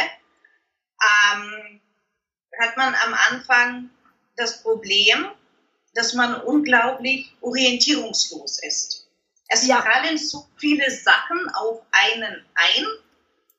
Ähm, 1.33 1.81
hat 2.59 2.77
man 2.77 2.93
am 2.93 3.15
Anfang 3.31 3.89
das 4.35 4.61
Problem, 4.61 5.31
dass 5.95 6.13
man 6.13 6.39
unglaublich 6.41 7.35
orientierungslos 7.41 8.61
ist. 8.61 9.07
Es 9.47 9.65
ja. 9.65 9.81
fallen 9.81 10.17
so 10.19 10.47
viele 10.55 10.91
Sachen 10.91 11.49
auf 11.55 11.81
einen 11.91 12.45
ein, 12.53 12.85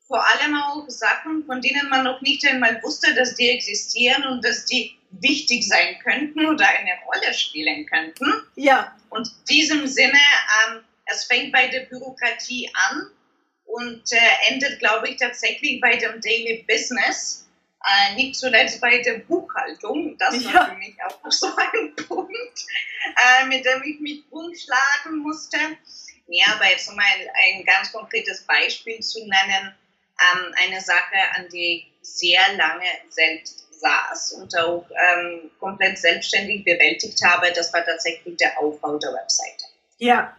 vor 0.07 0.25
allem 0.25 0.55
auch 0.57 0.89
Sachen, 0.89 1.45
von 1.45 1.61
denen 1.61 1.89
man 1.89 2.05
noch 2.05 2.21
nicht 2.21 2.47
einmal 2.47 2.81
wusste, 2.85 3.15
dass 3.15 3.35
die 3.35 3.51
existieren 3.51 4.25
und 4.27 4.45
dass 4.45 4.65
die 4.65 4.97
wichtig 5.21 5.67
sein 5.67 5.99
könnten 6.03 6.47
oder 6.47 6.67
eine 6.69 6.93
Rolle 7.07 7.35
spielen 7.35 7.87
könnten. 7.87 8.27
Ja. 8.57 8.97
Und 9.11 9.29
in 9.29 9.45
diesem 9.45 9.87
Sinne, 9.87 10.21
ähm, 10.69 10.83
es 11.07 11.25
fängt 11.25 11.53
bei 11.53 11.69
der 11.69 11.81
Bürokratie 11.81 12.71
an 12.75 13.11
und 13.67 14.13
äh, 14.13 14.53
endet, 14.53 14.79
glaube 14.79 15.09
ich, 15.09 15.17
tatsächlich 15.17 15.81
bei 15.81 15.97
dem 15.97 16.21
Daily 16.21 16.65
Business 16.69 17.49
äh, 17.85 18.15
nicht 18.15 18.37
zuletzt 18.37 18.81
bei 18.81 18.99
der 19.03 19.19
Buchhaltung, 19.19 20.17
das 20.19 20.43
ja. 20.45 20.55
war 20.55 20.69
für 20.71 20.77
mich 20.77 20.95
auch 21.05 21.31
so 21.31 21.49
ein 21.57 21.95
Punkt, 22.09 22.67
äh, 23.17 23.47
mit 23.47 23.65
dem 23.65 23.83
ich 23.83 24.01
mich 24.01 24.23
umschlagen 24.31 25.19
musste. 25.19 25.59
Ja, 26.29 26.55
aber 26.55 26.69
jetzt 26.71 26.89
um 26.89 26.99
ein, 26.99 27.29
ein 27.45 27.65
ganz 27.65 27.93
konkretes 27.93 28.43
Beispiel 28.45 29.01
zu 29.01 29.21
nennen, 29.27 29.75
ähm, 30.21 30.55
eine 30.57 30.81
Sache, 30.81 31.17
an 31.37 31.49
die 31.49 31.77
ich 31.77 31.93
sehr 32.03 32.55
lange 32.57 32.89
selbst 33.09 33.63
saß 33.81 34.33
und 34.35 34.57
auch 34.59 34.87
ähm, 34.91 35.51
komplett 35.59 35.99
selbstständig 35.99 36.65
bewältigt 36.65 37.21
habe, 37.25 37.53
das 37.53 37.73
war 37.73 37.85
tatsächlich 37.85 38.37
der 38.37 38.59
Aufbau 38.59 38.99
der 38.99 39.13
Webseite. 39.13 39.65
Ja. 39.99 40.37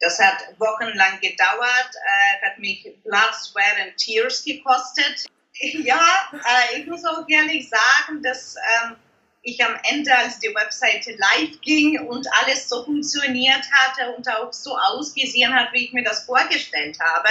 Das 0.00 0.18
hat 0.18 0.36
wochenlang 0.58 1.20
gedauert, 1.20 1.90
äh, 1.94 2.46
hat 2.46 2.58
mich 2.58 2.82
Blood, 3.02 3.34
Sweat 3.34 3.80
and 3.82 3.96
Tears 3.96 4.44
gekostet. 4.44 5.26
Ja, 5.58 6.28
äh, 6.34 6.78
ich 6.78 6.86
muss 6.86 7.02
auch 7.06 7.26
ehrlich 7.26 7.70
sagen, 7.70 8.22
dass 8.22 8.56
ähm, 8.56 8.96
ich 9.40 9.64
am 9.64 9.74
Ende, 9.84 10.14
als 10.14 10.38
die 10.38 10.54
Webseite 10.54 11.12
live 11.12 11.58
ging 11.62 11.98
und 12.00 12.26
alles 12.42 12.68
so 12.68 12.84
funktioniert 12.84 13.62
hatte 13.72 14.14
und 14.14 14.28
auch 14.28 14.52
so 14.52 14.76
ausgesehen 14.76 15.54
hat, 15.54 15.72
wie 15.72 15.86
ich 15.86 15.92
mir 15.94 16.04
das 16.04 16.24
vorgestellt 16.24 16.98
habe, 17.00 17.30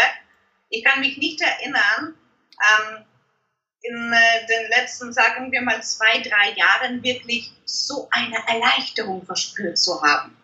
ich 0.70 0.84
kann 0.84 1.00
mich 1.00 1.18
nicht 1.18 1.42
erinnern, 1.42 2.16
ähm, 2.60 3.06
in 3.82 4.14
äh, 4.14 4.48
den 4.48 4.70
letzten, 4.70 5.14
sagen 5.14 5.52
wir 5.52 5.62
mal, 5.62 5.82
zwei, 5.84 6.20
drei 6.22 6.52
Jahren 6.56 7.04
wirklich 7.04 7.52
so 7.66 8.08
eine 8.12 8.38
Erleichterung 8.48 9.24
verspürt 9.26 9.78
zu 9.78 10.02
haben. 10.02 10.36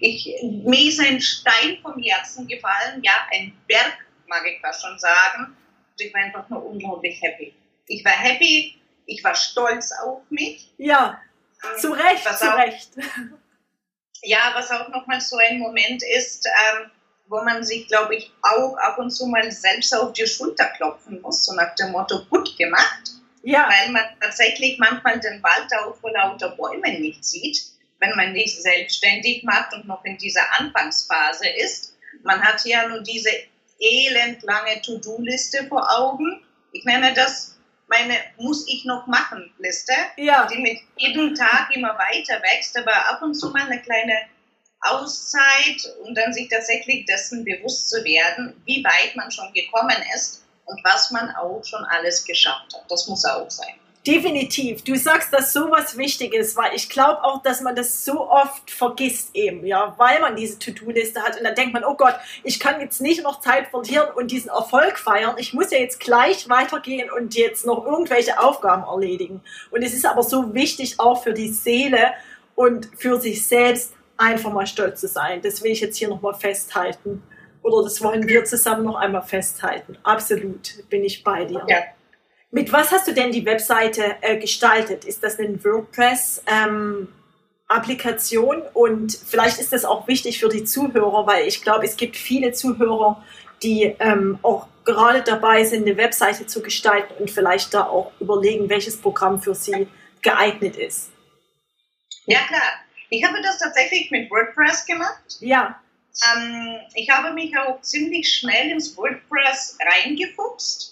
Ich, 0.00 0.34
mir 0.42 0.88
ist 0.88 1.00
ein 1.00 1.20
Stein 1.20 1.78
vom 1.82 2.00
Herzen 2.02 2.46
gefallen, 2.46 3.02
ja, 3.02 3.12
ein 3.32 3.56
Berg, 3.66 3.98
mag 4.26 4.46
ich 4.46 4.60
fast 4.60 4.82
schon 4.82 4.98
sagen, 4.98 5.56
ich 5.98 6.12
war 6.14 6.22
einfach 6.22 6.48
nur 6.48 6.64
unglaublich 6.64 7.20
happy. 7.20 7.54
Ich 7.86 8.04
war 8.04 8.12
happy, 8.12 8.80
ich 9.06 9.24
war 9.24 9.34
stolz 9.34 9.92
auf 10.04 10.22
mich. 10.30 10.70
Ja, 10.78 11.20
zu 11.78 11.92
Recht, 11.92 12.24
was 12.24 12.38
zu 12.38 12.52
auch, 12.52 12.58
Recht. 12.58 12.90
Ja, 14.22 14.52
was 14.54 14.70
auch 14.70 14.88
nochmal 14.88 15.20
so 15.20 15.36
ein 15.38 15.58
Moment 15.58 16.02
ist, 16.02 16.46
ähm, 16.46 16.90
wo 17.30 17.42
man 17.42 17.64
sich, 17.64 17.86
glaube 17.86 18.16
ich, 18.16 18.32
auch 18.42 18.76
ab 18.76 18.98
und 18.98 19.10
zu 19.10 19.26
mal 19.26 19.50
selbst 19.52 19.94
auf 19.94 20.12
die 20.12 20.26
Schulter 20.26 20.66
klopfen 20.76 21.22
muss, 21.22 21.46
so 21.46 21.54
nach 21.54 21.74
dem 21.76 21.92
Motto, 21.92 22.24
gut 22.28 22.58
gemacht. 22.58 23.12
Ja. 23.42 23.70
Weil 23.70 23.92
man 23.92 24.04
tatsächlich 24.20 24.78
manchmal 24.78 25.20
den 25.20 25.42
Wald 25.42 25.72
auch 25.80 25.96
vor 25.96 26.10
lauter 26.10 26.50
Bäumen 26.50 27.00
nicht 27.00 27.24
sieht, 27.24 27.62
wenn 28.00 28.14
man 28.16 28.32
nicht 28.32 28.60
selbstständig 28.60 29.44
macht 29.44 29.72
und 29.72 29.86
noch 29.86 30.04
in 30.04 30.18
dieser 30.18 30.42
Anfangsphase 30.58 31.48
ist. 31.48 31.96
Man 32.24 32.42
hat 32.42 32.64
ja 32.66 32.88
nur 32.88 33.00
diese 33.00 33.30
elendlange 33.78 34.82
To-Do-Liste 34.82 35.66
vor 35.68 35.88
Augen. 35.96 36.42
Ich 36.72 36.84
nenne 36.84 37.14
das 37.14 37.56
meine 37.90 38.14
Muss 38.36 38.68
ich 38.68 38.84
noch 38.84 39.06
machen 39.08 39.52
Liste, 39.58 39.92
ja. 40.16 40.46
die 40.46 40.58
mit 40.58 40.78
jedem 40.96 41.34
Tag 41.34 41.74
immer 41.74 41.98
weiter 41.98 42.40
wächst, 42.40 42.78
aber 42.78 42.94
ab 43.08 43.20
und 43.22 43.34
zu 43.34 43.50
mal 43.50 43.62
eine 43.62 43.82
kleine 43.82 44.14
Auszeit 44.82 45.94
und 46.04 46.14
dann 46.16 46.32
sich 46.32 46.48
tatsächlich 46.48 47.04
dessen 47.04 47.44
bewusst 47.44 47.90
zu 47.90 48.02
werden, 48.04 48.60
wie 48.64 48.82
weit 48.82 49.14
man 49.16 49.30
schon 49.30 49.52
gekommen 49.52 49.96
ist 50.14 50.42
und 50.64 50.82
was 50.84 51.10
man 51.10 51.34
auch 51.36 51.62
schon 51.64 51.84
alles 51.84 52.24
geschafft 52.24 52.74
hat. 52.74 52.84
Das 52.88 53.06
muss 53.06 53.24
auch 53.24 53.50
sein. 53.50 53.74
Definitiv. 54.06 54.82
Du 54.82 54.96
sagst, 54.96 55.30
dass 55.30 55.52
sowas 55.52 55.98
wichtig 55.98 56.32
ist, 56.32 56.56
weil 56.56 56.74
ich 56.74 56.88
glaube 56.88 57.22
auch, 57.22 57.42
dass 57.42 57.60
man 57.60 57.76
das 57.76 58.02
so 58.02 58.30
oft 58.30 58.70
vergisst 58.70 59.30
eben, 59.34 59.66
ja, 59.66 59.94
weil 59.98 60.20
man 60.20 60.36
diese 60.36 60.58
To-Do-Liste 60.58 61.22
hat 61.22 61.36
und 61.36 61.44
dann 61.44 61.54
denkt 61.54 61.74
man, 61.74 61.84
oh 61.84 61.94
Gott, 61.94 62.14
ich 62.42 62.58
kann 62.58 62.80
jetzt 62.80 63.02
nicht 63.02 63.22
noch 63.22 63.40
Zeit 63.40 63.68
verlieren 63.68 64.08
und 64.14 64.30
diesen 64.30 64.48
Erfolg 64.48 64.98
feiern. 64.98 65.36
Ich 65.36 65.52
muss 65.52 65.70
ja 65.70 65.78
jetzt 65.78 66.00
gleich 66.00 66.48
weitergehen 66.48 67.10
und 67.10 67.34
jetzt 67.34 67.66
noch 67.66 67.84
irgendwelche 67.84 68.40
Aufgaben 68.40 68.84
erledigen. 68.84 69.42
Und 69.70 69.82
es 69.82 69.92
ist 69.92 70.06
aber 70.06 70.22
so 70.22 70.54
wichtig 70.54 70.98
auch 70.98 71.22
für 71.22 71.34
die 71.34 71.52
Seele 71.52 72.14
und 72.54 72.88
für 72.96 73.20
sich 73.20 73.46
selbst 73.46 73.92
einfach 74.20 74.52
mal 74.52 74.66
stolz 74.66 75.00
zu 75.00 75.08
sein. 75.08 75.40
Das 75.42 75.62
will 75.62 75.72
ich 75.72 75.80
jetzt 75.80 75.96
hier 75.96 76.08
nochmal 76.08 76.34
festhalten. 76.34 77.22
Oder 77.62 77.82
das 77.82 78.02
wollen 78.02 78.28
wir 78.28 78.44
zusammen 78.44 78.84
noch 78.84 78.96
einmal 78.96 79.22
festhalten. 79.22 79.96
Absolut 80.02 80.88
bin 80.88 81.04
ich 81.04 81.24
bei 81.24 81.44
dir. 81.44 81.62
Ja. 81.68 81.82
Mit 82.50 82.72
was 82.72 82.90
hast 82.90 83.06
du 83.06 83.12
denn 83.12 83.32
die 83.32 83.44
Webseite 83.44 84.16
äh, 84.22 84.38
gestaltet? 84.38 85.04
Ist 85.04 85.22
das 85.22 85.38
eine 85.38 85.62
WordPress-Applikation? 85.62 88.56
Ähm, 88.56 88.62
und 88.74 89.12
vielleicht 89.12 89.60
ist 89.60 89.72
das 89.72 89.84
auch 89.84 90.08
wichtig 90.08 90.40
für 90.40 90.48
die 90.48 90.64
Zuhörer, 90.64 91.26
weil 91.26 91.46
ich 91.46 91.62
glaube, 91.62 91.84
es 91.84 91.96
gibt 91.96 92.16
viele 92.16 92.52
Zuhörer, 92.52 93.22
die 93.62 93.94
ähm, 94.00 94.38
auch 94.42 94.66
gerade 94.84 95.22
dabei 95.22 95.62
sind, 95.64 95.86
eine 95.86 95.96
Webseite 95.96 96.46
zu 96.46 96.62
gestalten 96.62 97.14
und 97.20 97.30
vielleicht 97.30 97.72
da 97.74 97.84
auch 97.84 98.10
überlegen, 98.18 98.68
welches 98.68 98.96
Programm 98.96 99.40
für 99.40 99.54
sie 99.54 99.86
geeignet 100.22 100.76
ist. 100.76 101.12
Ja, 102.26 102.40
klar. 102.48 102.80
Ich 103.10 103.24
habe 103.24 103.42
das 103.42 103.58
tatsächlich 103.58 104.10
mit 104.10 104.30
WordPress 104.30 104.86
gemacht. 104.86 105.36
Ja. 105.40 105.80
Ähm, 106.34 106.80
ich 106.94 107.10
habe 107.10 107.32
mich 107.32 107.56
auch 107.58 107.80
ziemlich 107.82 108.32
schnell 108.32 108.70
ins 108.70 108.96
WordPress 108.96 109.78
reingefuchst 109.80 110.90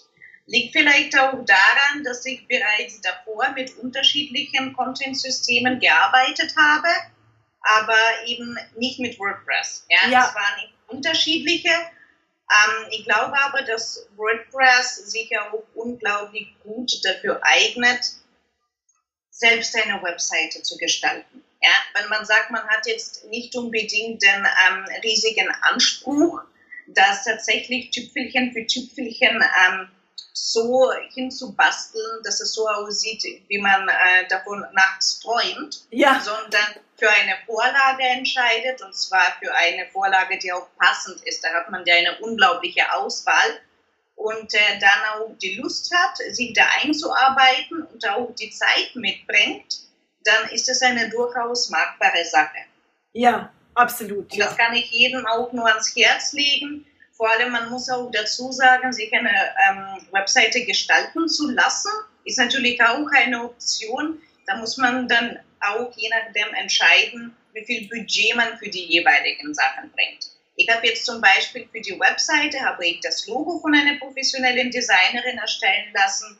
Liegt 0.49 0.75
vielleicht 0.75 1.15
auch 1.19 1.45
daran, 1.45 2.03
dass 2.03 2.25
ich 2.25 2.47
bereits 2.47 2.99
davor 3.01 3.51
mit 3.51 3.77
unterschiedlichen 3.77 4.73
Content-Systemen 4.73 5.79
gearbeitet 5.79 6.55
habe, 6.59 6.87
aber 7.61 7.99
eben 8.25 8.57
nicht 8.75 8.99
mit 8.99 9.19
WordPress. 9.19 9.85
Ja, 9.89 10.09
ja. 10.09 10.27
es 10.27 10.33
waren 10.33 10.73
unterschiedliche. 10.87 11.69
Ähm, 11.69 12.87
ich 12.89 13.05
glaube 13.05 13.39
aber, 13.39 13.61
dass 13.61 14.07
WordPress 14.15 15.11
sich 15.11 15.29
auch 15.37 15.61
unglaublich 15.75 16.55
gut 16.63 16.93
dafür 17.05 17.39
eignet, 17.43 18.03
selbst 19.29 19.75
eine 19.75 20.01
Webseite 20.01 20.63
zu 20.63 20.77
gestalten. 20.77 21.43
Ja, 21.61 21.71
wenn 21.93 22.09
man 22.09 22.25
sagt, 22.25 22.51
man 22.51 22.65
hat 22.67 22.87
jetzt 22.87 23.25
nicht 23.25 23.55
unbedingt 23.55 24.21
den 24.21 24.47
ähm, 24.67 24.85
riesigen 25.03 25.49
Anspruch, 25.61 26.41
das 26.87 27.25
tatsächlich 27.25 27.91
Tüpfelchen 27.91 28.53
für 28.53 28.65
Tüpfelchen 28.65 29.43
ähm, 29.65 29.89
so 30.33 30.91
hinzubasteln, 31.13 32.23
dass 32.23 32.39
es 32.39 32.53
so 32.53 32.67
aussieht, 32.67 33.23
wie 33.47 33.59
man 33.59 33.87
äh, 33.87 34.27
davon 34.29 34.65
nachts 34.73 35.19
träumt, 35.19 35.83
ja. 35.91 36.19
sondern 36.19 36.75
für 36.97 37.09
eine 37.09 37.35
Vorlage 37.45 38.03
entscheidet 38.03 38.81
und 38.81 38.95
zwar 38.95 39.33
für 39.41 39.53
eine 39.53 39.87
Vorlage, 39.87 40.37
die 40.37 40.51
auch 40.51 40.67
passend 40.77 41.21
ist. 41.23 41.43
Da 41.43 41.49
hat 41.53 41.69
man 41.69 41.85
ja 41.85 41.95
eine 41.95 42.17
unglaubliche 42.19 42.91
Auswahl 42.93 43.59
und 44.15 44.53
äh, 44.53 44.79
dann 44.79 45.21
auch 45.21 45.37
die 45.41 45.55
Lust 45.55 45.93
hat, 45.93 46.17
sich 46.33 46.53
da 46.53 46.65
einzuarbeiten 46.81 47.83
und 47.83 48.07
auch 48.09 48.33
die 48.35 48.49
Zeit 48.49 48.91
mitbringt, 48.95 49.78
dann 50.29 50.49
ist 50.51 50.69
es 50.69 50.81
eine 50.81 51.09
durchaus 51.09 51.69
magbare 51.69 52.23
Sache. 52.25 52.59
Ja, 53.13 53.51
absolut. 53.73 54.33
Ja. 54.33 54.45
Das 54.45 54.57
kann 54.57 54.73
ich 54.73 54.91
jedem 54.91 55.25
auch 55.25 55.51
nur 55.51 55.67
ans 55.67 55.95
Herz 55.95 56.33
legen. 56.33 56.85
Vor 57.13 57.29
allem, 57.29 57.51
man 57.51 57.69
muss 57.69 57.89
auch 57.89 58.09
dazu 58.11 58.51
sagen, 58.51 58.93
sich 58.93 59.11
eine 59.13 59.29
ähm, 59.29 60.07
Webseite 60.11 60.63
gestalten 60.65 61.27
zu 61.27 61.51
lassen, 61.51 61.91
ist 62.23 62.37
natürlich 62.37 62.81
auch 62.81 63.07
eine 63.11 63.43
Option. 63.43 64.21
Da 64.47 64.55
muss 64.57 64.77
man 64.77 65.07
dann 65.07 65.39
auch 65.59 65.91
je 65.97 66.09
nachdem 66.09 66.53
entscheiden, 66.53 67.35
wie 67.53 67.65
viel 67.65 67.89
Budget 67.89 68.35
man 68.35 68.57
für 68.57 68.69
die 68.69 68.85
jeweiligen 68.85 69.53
Sachen 69.53 69.91
bringt. 69.91 70.31
Ich 70.55 70.69
habe 70.69 70.87
jetzt 70.87 71.05
zum 71.05 71.21
Beispiel 71.21 71.67
für 71.71 71.81
die 71.81 71.99
Webseite 71.99 72.59
habe 72.61 72.85
ich 72.85 72.99
das 73.01 73.27
Logo 73.27 73.59
von 73.59 73.73
einer 73.73 73.97
professionellen 73.97 74.71
Designerin 74.71 75.37
erstellen 75.37 75.91
lassen. 75.93 76.39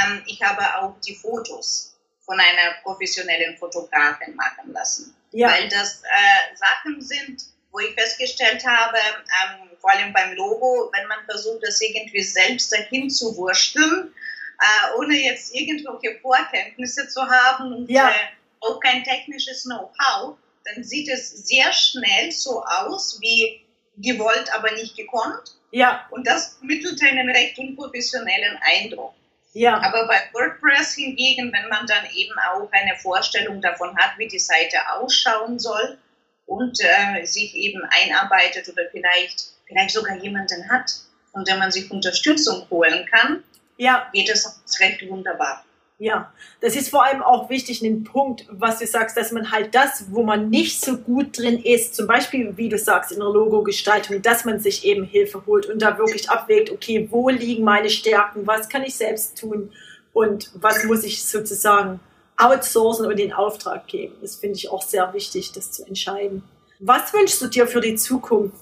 Ähm, 0.00 0.22
ich 0.26 0.42
habe 0.42 0.62
auch 0.80 0.98
die 1.00 1.14
Fotos 1.14 1.97
von 2.28 2.38
einer 2.38 2.74
professionellen 2.82 3.56
Fotografin 3.56 4.36
machen 4.36 4.70
lassen, 4.74 5.16
ja. 5.32 5.48
weil 5.50 5.66
das 5.70 6.02
äh, 6.02 6.54
Sachen 6.54 7.00
sind, 7.00 7.42
wo 7.72 7.78
ich 7.78 7.94
festgestellt 7.94 8.66
habe, 8.66 8.98
ähm, 8.98 9.70
vor 9.80 9.90
allem 9.90 10.12
beim 10.12 10.34
Logo, 10.34 10.90
wenn 10.92 11.08
man 11.08 11.24
versucht, 11.24 11.62
das 11.62 11.80
irgendwie 11.80 12.22
selbst 12.22 12.70
dahin 12.70 13.08
zu 13.08 13.34
wursteln, 13.34 14.12
äh, 14.60 14.98
ohne 14.98 15.16
jetzt 15.16 15.54
irgendwelche 15.54 16.20
Vorkenntnisse 16.20 17.08
zu 17.08 17.22
haben 17.22 17.72
und 17.72 17.90
ja. 17.90 18.10
äh, 18.10 18.12
auch 18.60 18.78
kein 18.78 19.02
technisches 19.04 19.64
Know-how, 19.64 20.36
dann 20.66 20.84
sieht 20.84 21.08
es 21.08 21.30
sehr 21.30 21.72
schnell 21.72 22.30
so 22.30 22.62
aus 22.62 23.18
wie 23.22 23.64
gewollt, 23.96 24.52
aber 24.52 24.72
nicht 24.72 24.96
gekonnt. 24.98 25.56
Ja. 25.70 26.06
Und 26.10 26.26
das 26.26 26.58
mittelt 26.60 27.00
einen 27.02 27.30
recht 27.30 27.58
unprofessionellen 27.58 28.58
Eindruck. 28.60 29.14
Ja. 29.58 29.80
Aber 29.82 30.06
bei 30.06 30.20
WordPress 30.32 30.94
hingegen, 30.94 31.52
wenn 31.52 31.68
man 31.68 31.86
dann 31.86 32.04
eben 32.14 32.34
auch 32.50 32.70
eine 32.70 32.96
Vorstellung 32.96 33.60
davon 33.60 33.96
hat, 33.96 34.16
wie 34.16 34.28
die 34.28 34.38
Seite 34.38 34.78
ausschauen 34.94 35.58
soll, 35.58 35.98
und 36.46 36.78
äh, 36.80 37.24
sich 37.26 37.54
eben 37.54 37.82
einarbeitet 37.90 38.68
oder 38.68 38.84
vielleicht, 38.90 39.50
vielleicht 39.66 39.90
sogar 39.90 40.16
jemanden 40.16 40.68
hat, 40.70 40.90
von 41.30 41.44
dem 41.44 41.58
man 41.58 41.70
sich 41.70 41.90
Unterstützung 41.90 42.66
holen 42.70 43.06
kann, 43.06 43.44
ja. 43.76 44.08
geht 44.14 44.30
es 44.30 44.58
recht 44.80 45.06
wunderbar. 45.08 45.64
Ja, 46.00 46.32
das 46.60 46.76
ist 46.76 46.90
vor 46.90 47.04
allem 47.04 47.22
auch 47.22 47.50
wichtig, 47.50 47.82
ein 47.82 48.04
Punkt, 48.04 48.46
was 48.50 48.78
du 48.78 48.86
sagst, 48.86 49.16
dass 49.16 49.32
man 49.32 49.50
halt 49.50 49.74
das, 49.74 50.04
wo 50.10 50.22
man 50.22 50.48
nicht 50.48 50.80
so 50.80 50.96
gut 50.96 51.36
drin 51.36 51.58
ist, 51.58 51.96
zum 51.96 52.06
Beispiel, 52.06 52.56
wie 52.56 52.68
du 52.68 52.78
sagst, 52.78 53.10
in 53.10 53.18
der 53.18 53.28
Logo-Gestaltung, 53.28 54.22
dass 54.22 54.44
man 54.44 54.60
sich 54.60 54.84
eben 54.84 55.02
Hilfe 55.02 55.44
holt 55.44 55.66
und 55.66 55.82
da 55.82 55.98
wirklich 55.98 56.30
abwägt, 56.30 56.70
okay, 56.70 57.08
wo 57.10 57.28
liegen 57.30 57.64
meine 57.64 57.90
Stärken, 57.90 58.46
was 58.46 58.68
kann 58.68 58.84
ich 58.84 58.94
selbst 58.94 59.38
tun 59.38 59.72
und 60.12 60.52
was 60.54 60.84
muss 60.84 61.02
ich 61.02 61.24
sozusagen 61.24 61.98
outsourcen 62.36 63.06
und 63.06 63.18
den 63.18 63.32
Auftrag 63.32 63.88
geben. 63.88 64.14
Das 64.20 64.36
finde 64.36 64.56
ich 64.56 64.70
auch 64.70 64.82
sehr 64.82 65.12
wichtig, 65.12 65.50
das 65.50 65.72
zu 65.72 65.84
entscheiden. 65.84 66.44
Was 66.78 67.12
wünschst 67.12 67.42
du 67.42 67.48
dir 67.48 67.66
für 67.66 67.80
die 67.80 67.96
Zukunft 67.96 68.54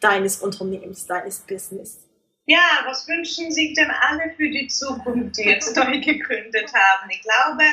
deines 0.00 0.42
Unternehmens, 0.42 1.06
deines 1.06 1.38
Business? 1.38 2.01
Ja, 2.46 2.82
was 2.86 3.06
wünschen 3.06 3.52
sich 3.52 3.74
denn 3.74 3.90
alle 3.90 4.34
für 4.36 4.50
die 4.50 4.66
Zukunft, 4.66 5.36
die 5.36 5.42
jetzt 5.42 5.76
neu 5.76 6.00
gegründet 6.00 6.72
haben? 6.72 7.10
Ich 7.10 7.22
glaube, 7.22 7.64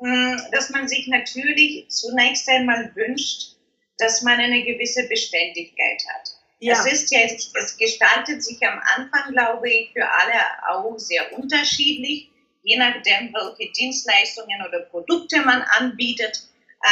hm, 0.00 0.40
dass 0.52 0.70
man 0.70 0.88
sich 0.88 1.08
natürlich 1.08 1.88
zunächst 1.90 2.48
einmal 2.48 2.94
wünscht, 2.94 3.56
dass 3.98 4.22
man 4.22 4.38
eine 4.38 4.62
gewisse 4.62 5.08
Beständigkeit 5.08 6.02
hat. 6.14 6.30
Ja. 6.60 6.74
Es 6.74 6.92
ist 6.92 7.12
ja, 7.12 7.20
es 7.20 7.76
gestaltet 7.76 8.42
sich 8.42 8.64
am 8.66 8.80
Anfang, 8.96 9.32
glaube 9.32 9.68
ich, 9.68 9.92
für 9.92 10.08
alle 10.08 10.40
auch 10.68 10.98
sehr 10.98 11.32
unterschiedlich 11.36 12.30
je 12.68 12.76
nachdem, 12.76 13.32
welche 13.32 13.72
Dienstleistungen 13.72 14.60
oder 14.66 14.80
Produkte 14.80 15.40
man 15.40 15.62
anbietet, 15.62 16.42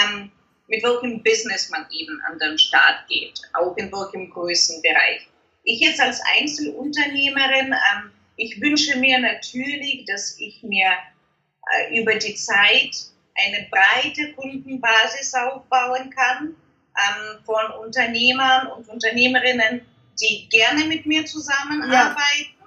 ähm, 0.00 0.32
mit 0.68 0.82
welchem 0.82 1.22
Business 1.22 1.68
man 1.70 1.86
eben 1.92 2.20
an 2.26 2.38
den 2.38 2.58
Start 2.58 3.06
geht, 3.08 3.40
auch 3.52 3.76
in 3.76 3.92
welchem 3.92 4.30
Größenbereich. 4.30 5.28
Ich 5.66 5.80
jetzt 5.80 6.00
als 6.00 6.20
Einzelunternehmerin, 6.38 7.72
ähm, 7.72 8.12
ich 8.36 8.60
wünsche 8.60 8.98
mir 8.98 9.18
natürlich, 9.18 10.04
dass 10.06 10.38
ich 10.38 10.62
mir 10.62 10.88
äh, 10.88 12.00
über 12.00 12.14
die 12.14 12.34
Zeit 12.34 12.94
eine 13.34 13.66
breite 13.70 14.32
Kundenbasis 14.34 15.34
aufbauen 15.34 16.10
kann 16.10 16.54
ähm, 16.96 17.44
von 17.44 17.84
Unternehmern 17.84 18.68
und 18.68 18.88
Unternehmerinnen, 18.88 19.84
die 20.20 20.48
gerne 20.48 20.84
mit 20.84 21.04
mir 21.04 21.26
zusammenarbeiten. 21.26 22.56
Ja 22.60 22.66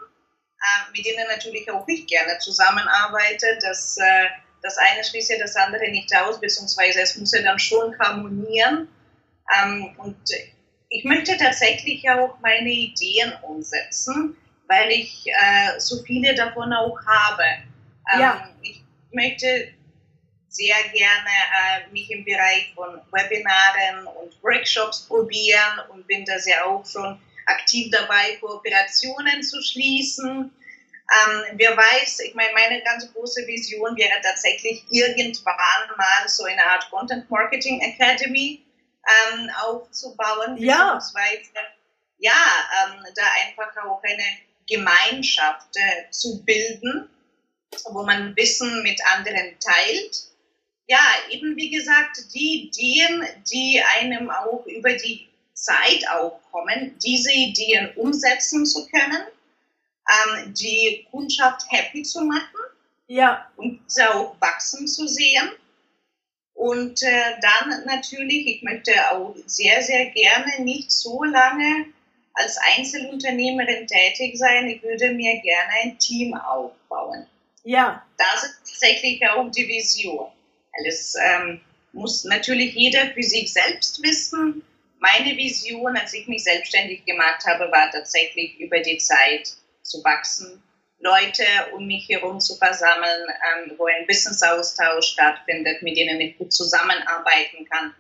äh, 0.59 0.91
mit 0.91 1.05
denen 1.05 1.25
natürlich 1.27 1.71
auch 1.71 1.87
ich 1.87 2.05
gerne 2.05 2.37
zusammenarbeite. 2.39 3.59
Das, 3.61 3.97
äh, 3.97 4.27
das 4.61 4.77
eine 4.77 5.03
schließt 5.03 5.31
ja 5.31 5.37
das 5.39 5.55
andere 5.55 5.89
nicht 5.89 6.13
aus, 6.17 6.39
beziehungsweise 6.39 7.01
es 7.01 7.15
muss 7.15 7.33
ja 7.33 7.41
dann 7.43 7.59
schon 7.59 7.97
harmonieren. 7.97 8.89
Ähm, 9.57 9.95
und 9.97 10.17
ich 10.89 11.03
möchte 11.03 11.37
tatsächlich 11.37 12.09
auch 12.09 12.39
meine 12.41 12.69
Ideen 12.69 13.33
umsetzen, 13.43 14.35
weil 14.67 14.91
ich 14.91 15.25
äh, 15.27 15.79
so 15.79 16.03
viele 16.03 16.33
davon 16.35 16.73
auch 16.73 16.97
habe. 17.05 17.43
Ähm, 18.13 18.19
ja. 18.19 18.49
Ich 18.61 18.81
möchte 19.11 19.71
sehr 20.49 20.75
gerne 20.91 21.29
äh, 21.29 21.91
mich 21.91 22.09
im 22.09 22.25
Bereich 22.25 22.73
von 22.75 22.99
Webinaren 23.11 24.07
und 24.07 24.43
Workshops 24.43 25.07
probieren 25.07 25.79
und 25.89 26.07
bin 26.07 26.25
da 26.25 26.39
sehr 26.39 26.65
auch 26.65 26.85
schon 26.85 27.19
aktiv 27.45 27.89
dabei, 27.91 28.37
Kooperationen 28.41 29.43
zu 29.43 29.61
schließen. 29.61 30.51
Ähm, 31.11 31.43
wer 31.53 31.75
weiß, 31.75 32.19
ich 32.21 32.35
meine, 32.35 32.53
meine 32.53 32.81
ganz 32.83 33.11
große 33.13 33.45
Vision 33.47 33.95
wäre 33.95 34.21
tatsächlich 34.21 34.83
irgendwann 34.91 35.97
mal 35.97 36.27
so 36.27 36.43
eine 36.43 36.63
Art 36.63 36.89
Content 36.91 37.29
Marketing 37.29 37.79
Academy 37.81 38.63
ähm, 39.07 39.49
aufzubauen. 39.61 40.57
Ja. 40.57 40.99
ja, 42.19 42.33
ähm, 42.33 43.03
da 43.15 43.23
einfach 43.45 43.83
auch 43.85 44.01
eine 44.03 44.23
Gemeinschaft 44.67 45.75
äh, 45.75 46.11
zu 46.11 46.43
bilden, 46.43 47.09
wo 47.91 48.03
man 48.03 48.35
Wissen 48.35 48.83
mit 48.83 48.99
anderen 49.15 49.57
teilt. 49.59 50.29
Ja, 50.87 50.99
eben 51.29 51.55
wie 51.55 51.69
gesagt, 51.69 52.17
die 52.33 52.63
Ideen, 52.63 53.25
die 53.51 53.81
einem 53.99 54.29
auch 54.29 54.65
über 54.65 54.91
die 54.93 55.29
Zeit 55.53 56.07
auch 56.09 56.39
kommen, 56.51 56.97
diese 56.99 57.31
Ideen 57.31 57.91
umsetzen 57.95 58.65
zu 58.65 58.87
können, 58.87 59.23
ähm, 60.09 60.53
die 60.53 61.05
Kundschaft 61.11 61.65
happy 61.69 62.01
zu 62.03 62.21
machen 62.21 62.59
ja. 63.07 63.45
und 63.57 63.81
sie 63.87 64.03
auch 64.03 64.35
wachsen 64.39 64.87
zu 64.87 65.07
sehen. 65.07 65.51
Und 66.59 67.01
äh, 67.03 67.39
dann 67.41 67.85
natürlich, 67.85 68.45
ich 68.45 68.63
möchte 68.63 68.91
auch 69.11 69.33
sehr, 69.45 69.81
sehr 69.81 70.07
gerne 70.07 70.61
nicht 70.61 70.91
so 70.91 71.23
lange 71.23 71.85
als 72.33 72.57
Einzelunternehmerin 72.75 73.87
tätig 73.87 74.37
sein. 74.37 74.67
Ich 74.67 74.83
würde 74.83 75.13
mir 75.13 75.39
gerne 75.39 75.71
ein 75.83 75.97
Team 75.99 76.33
aufbauen. 76.33 77.25
Ja. 77.63 78.05
Das 78.17 78.43
ist 78.43 78.57
tatsächlich 78.65 79.25
auch 79.29 79.49
die 79.49 79.69
Vision. 79.69 80.27
Weil 80.73 80.87
es 80.87 81.15
ähm, 81.15 81.61
muss 81.93 82.25
natürlich 82.25 82.75
jeder 82.75 83.07
für 83.13 83.23
sich 83.23 83.53
selbst 83.53 84.03
wissen, 84.03 84.61
meine 84.99 85.37
Vision, 85.37 85.95
als 85.95 86.13
ich 86.13 86.27
mich 86.27 86.43
selbstständig 86.43 87.05
gemacht 87.05 87.45
habe, 87.45 87.71
war 87.71 87.89
tatsächlich 87.89 88.59
über 88.59 88.81
die 88.81 88.97
Zeit 88.97 89.53
zu 89.81 90.03
wachsen, 90.03 90.61
Leute 90.99 91.43
um 91.73 91.87
mich 91.87 92.09
herum 92.09 92.39
zu 92.39 92.55
versammeln, 92.55 93.25
ähm, 93.29 93.73
wo 93.77 93.85
ein 93.85 94.07
Wissensaustausch 94.07 95.07
stattfindet, 95.07 95.81
mit 95.81 95.97
denen 95.97 96.19
ich 96.19 96.37
gut 96.37 96.51
zusammenarbeiten 96.51 97.65
kann 97.69 97.93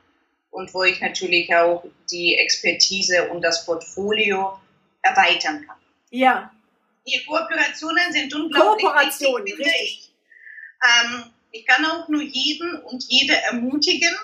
und 0.51 0.73
wo 0.73 0.83
ich 0.83 0.99
natürlich 0.99 1.53
auch 1.55 1.85
die 2.11 2.37
Expertise 2.37 3.29
und 3.29 3.41
das 3.41 3.65
Portfolio 3.65 4.59
erweitern 5.01 5.65
kann. 5.65 5.77
Ja. 6.09 6.51
Die 7.07 7.23
Kooperationen 7.25 8.11
sind 8.11 8.33
unglaublich 8.35 8.85
Kooperationen, 8.85 9.45
wichtig, 9.45 9.65
finde 9.65 9.83
ich. 9.83 10.11
Ähm, 10.83 11.23
ich 11.51 11.65
kann 11.65 11.85
auch 11.85 12.07
nur 12.09 12.21
jeden 12.21 12.75
und 12.83 13.03
jede 13.07 13.35
ermutigen, 13.43 14.15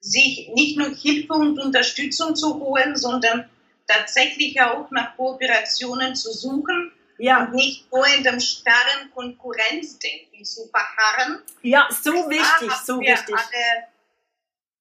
sich 0.00 0.48
nicht 0.54 0.78
nur 0.78 0.88
Hilfe 0.96 1.34
und 1.34 1.58
Unterstützung 1.58 2.34
zu 2.34 2.58
holen, 2.58 2.96
sondern 2.96 3.48
tatsächlich 3.86 4.58
auch 4.60 4.90
nach 4.90 5.16
Kooperationen 5.16 6.16
zu 6.16 6.32
suchen 6.32 6.92
ja. 7.20 7.44
und 7.44 7.54
nicht 7.54 7.90
nur 7.92 8.06
in 8.06 8.24
dem 8.24 8.40
starren 8.40 9.10
Konkurrenzdenken 9.14 10.44
zu 10.44 10.68
verharren. 10.68 11.42
Ja, 11.62 11.88
so 11.90 12.12
wichtig, 12.30 12.72
so 12.84 13.00
wichtig. 13.00 13.34
Alle, 13.34 13.86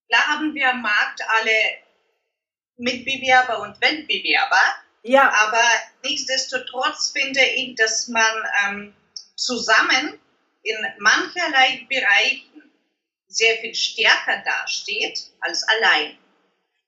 klar 0.07 0.27
haben 0.27 0.53
wir 0.53 0.69
am 0.69 0.81
Markt 0.81 1.21
alle 1.27 1.51
Mitbewerber 2.77 3.61
und 3.61 3.79
Wettbewerber, 3.81 4.61
ja. 5.03 5.29
aber 5.29 5.63
nichtsdestotrotz 6.03 7.11
finde 7.11 7.43
ich, 7.43 7.75
dass 7.75 8.07
man 8.07 8.43
ähm, 8.65 8.95
zusammen 9.35 10.19
in 10.63 10.77
mancherlei 10.99 11.85
Bereichen 11.89 12.71
sehr 13.27 13.57
viel 13.57 13.75
stärker 13.75 14.43
dasteht 14.43 15.31
als 15.41 15.63
allein. 15.67 16.17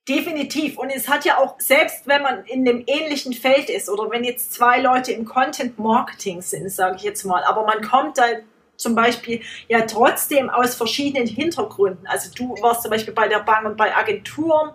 Definitiv. 0.08 0.78
Und 0.78 0.90
es 0.90 1.08
hat 1.08 1.24
ja 1.24 1.38
auch, 1.38 1.54
selbst 1.58 2.08
wenn 2.08 2.22
man 2.22 2.44
in 2.46 2.68
einem 2.68 2.82
ähnlichen 2.88 3.32
Feld 3.32 3.70
ist 3.70 3.88
oder 3.88 4.10
wenn 4.10 4.24
jetzt 4.24 4.52
zwei 4.52 4.80
Leute 4.80 5.12
im 5.12 5.24
Content 5.24 5.78
Marketing 5.78 6.42
sind, 6.42 6.68
sage 6.70 6.96
ich 6.96 7.02
jetzt 7.02 7.24
mal, 7.24 7.44
aber 7.44 7.64
man 7.64 7.82
kommt 7.82 8.18
da 8.18 8.24
zum 8.76 8.96
Beispiel 8.96 9.42
ja 9.68 9.82
trotzdem 9.82 10.50
aus 10.50 10.74
verschiedenen 10.74 11.28
Hintergründen. 11.28 12.04
Also 12.08 12.30
du 12.34 12.60
warst 12.60 12.82
zum 12.82 12.90
Beispiel 12.90 13.14
bei 13.14 13.28
der 13.28 13.38
Bank 13.40 13.64
und 13.64 13.76
bei 13.76 13.96
Agenturen 13.96 14.72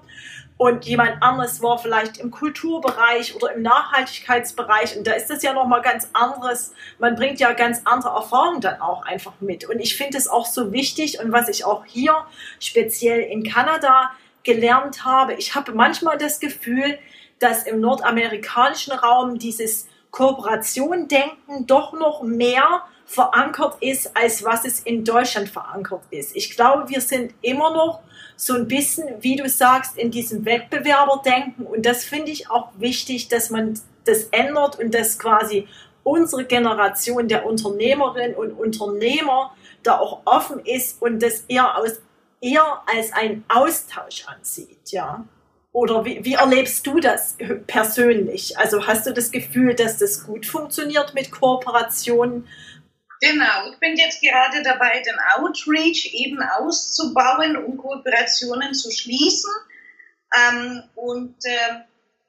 und 0.56 0.86
jemand 0.86 1.22
anderes 1.22 1.62
war 1.62 1.78
vielleicht 1.78 2.18
im 2.18 2.32
Kulturbereich 2.32 3.36
oder 3.36 3.54
im 3.54 3.64
Nachhaltigkeitsbereich 3.64 4.98
und 4.98 5.06
da 5.06 5.12
ist 5.12 5.30
das 5.30 5.44
ja 5.44 5.52
nochmal 5.52 5.82
ganz 5.82 6.10
anderes. 6.14 6.74
Man 7.00 7.16
bringt 7.16 7.42
ja 7.42 7.52
ganz 7.52 7.82
andere 7.84 8.16
Erfahrungen 8.16 8.62
dann 8.62 8.80
auch 8.80 9.04
einfach 9.06 9.34
mit 9.42 9.70
und 9.70 9.80
ich 9.80 9.98
finde 9.98 10.18
es 10.18 10.30
auch 10.30 10.46
so 10.46 10.72
wichtig 10.72 11.20
und 11.20 11.34
was 11.34 11.50
ich 11.50 11.66
auch 11.66 11.84
hier 11.86 12.16
speziell 12.60 13.20
in 13.20 13.44
Kanada 13.44 14.12
gelernt 14.48 15.04
habe, 15.04 15.34
ich 15.34 15.54
habe 15.56 15.74
manchmal 15.74 16.18
das 16.18 16.40
Gefühl, 16.40 16.98
dass 17.38 17.64
im 17.64 17.82
nordamerikanischen 17.82 18.94
Raum 18.94 19.38
dieses 19.38 19.88
Kooperation-Denken 20.12 21.68
doch 21.68 21.92
noch 21.92 22.24
mehr 22.24 22.84
verankert 23.06 23.76
ist, 23.82 24.16
als 24.16 24.44
was 24.44 24.66
es 24.66 24.80
in 24.80 25.04
Deutschland 25.04 25.50
verankert 25.50 26.02
ist. 26.12 26.36
Ich 26.36 26.56
glaube, 26.56 26.90
wir 26.90 27.02
sind 27.02 27.34
immer 27.42 27.72
noch 27.72 28.00
so 28.38 28.54
ein 28.54 28.68
bisschen, 28.68 29.08
wie 29.22 29.36
du 29.36 29.50
sagst, 29.50 29.98
in 29.98 30.12
diesem 30.12 30.46
Wettbewerberdenken. 30.46 31.66
Und 31.66 31.86
das 31.86 32.06
finde 32.06 32.32
ich 32.32 32.50
auch 32.50 32.70
wichtig, 32.78 33.28
dass 33.28 33.50
man 33.50 33.78
das 34.06 34.24
ändert 34.32 34.80
und 34.80 34.94
dass 34.94 35.20
quasi 35.20 35.68
unsere 36.04 36.46
Generation 36.46 37.28
der 37.28 37.46
Unternehmerinnen 37.46 38.36
und 38.36 38.54
Unternehmer 38.54 39.52
da 39.84 40.00
auch 40.00 40.22
offen 40.24 40.62
ist 40.66 41.02
und 41.02 41.22
das 41.22 41.44
eher 41.50 41.78
aus 41.78 42.00
eher 42.42 42.82
als 42.86 43.14
einen 43.14 43.44
Austausch 43.48 44.26
ansieht, 44.28 44.92
ja. 44.92 45.26
Oder 45.72 46.06
wie, 46.06 46.24
wie 46.26 46.34
erlebst 46.34 46.88
du 46.88 47.00
das 47.00 47.38
persönlich? 47.68 48.58
Also 48.58 48.88
hast 48.88 49.06
du 49.06 49.14
das 49.14 49.32
Gefühl, 49.32 49.76
dass 49.76 49.98
das 49.98 50.26
gut 50.26 50.46
funktioniert 50.46 51.14
mit 51.14 51.30
Kooperationen 51.32 52.48
Genau, 53.20 53.72
ich 53.72 53.80
bin 53.80 53.96
jetzt 53.96 54.22
gerade 54.22 54.62
dabei, 54.62 55.02
den 55.02 55.18
Outreach 55.36 56.14
eben 56.14 56.40
auszubauen, 56.42 57.58
um 57.58 57.78
Kooperationen 57.78 58.74
zu 58.76 58.92
schließen 58.92 59.50
ähm, 60.36 60.84
und 60.96 61.36
äh, 61.44 61.82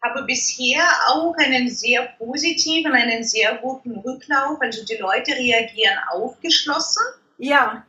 habe 0.03 0.23
bisher 0.23 0.83
auch 1.09 1.35
einen 1.37 1.69
sehr 1.69 2.07
positiven, 2.19 2.93
einen 2.93 3.23
sehr 3.23 3.57
guten 3.57 3.99
Rücklauf. 3.99 4.59
Also 4.61 4.85
die 4.85 4.97
Leute 4.97 5.33
reagieren 5.33 5.99
aufgeschlossen. 6.11 7.05
Ja. 7.37 7.85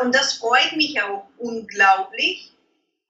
Und 0.00 0.14
das 0.14 0.34
freut 0.34 0.76
mich 0.76 1.00
auch 1.02 1.26
unglaublich. 1.38 2.52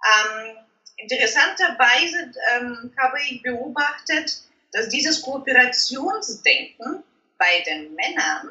Ähm, 0.02 0.56
interessanterweise 0.96 2.32
ähm, 2.54 2.92
habe 2.98 3.18
ich 3.28 3.42
beobachtet, 3.42 4.42
dass 4.72 4.88
dieses 4.88 5.22
Kooperationsdenken 5.22 7.02
bei 7.38 7.62
den 7.66 7.94
Männern 7.94 8.50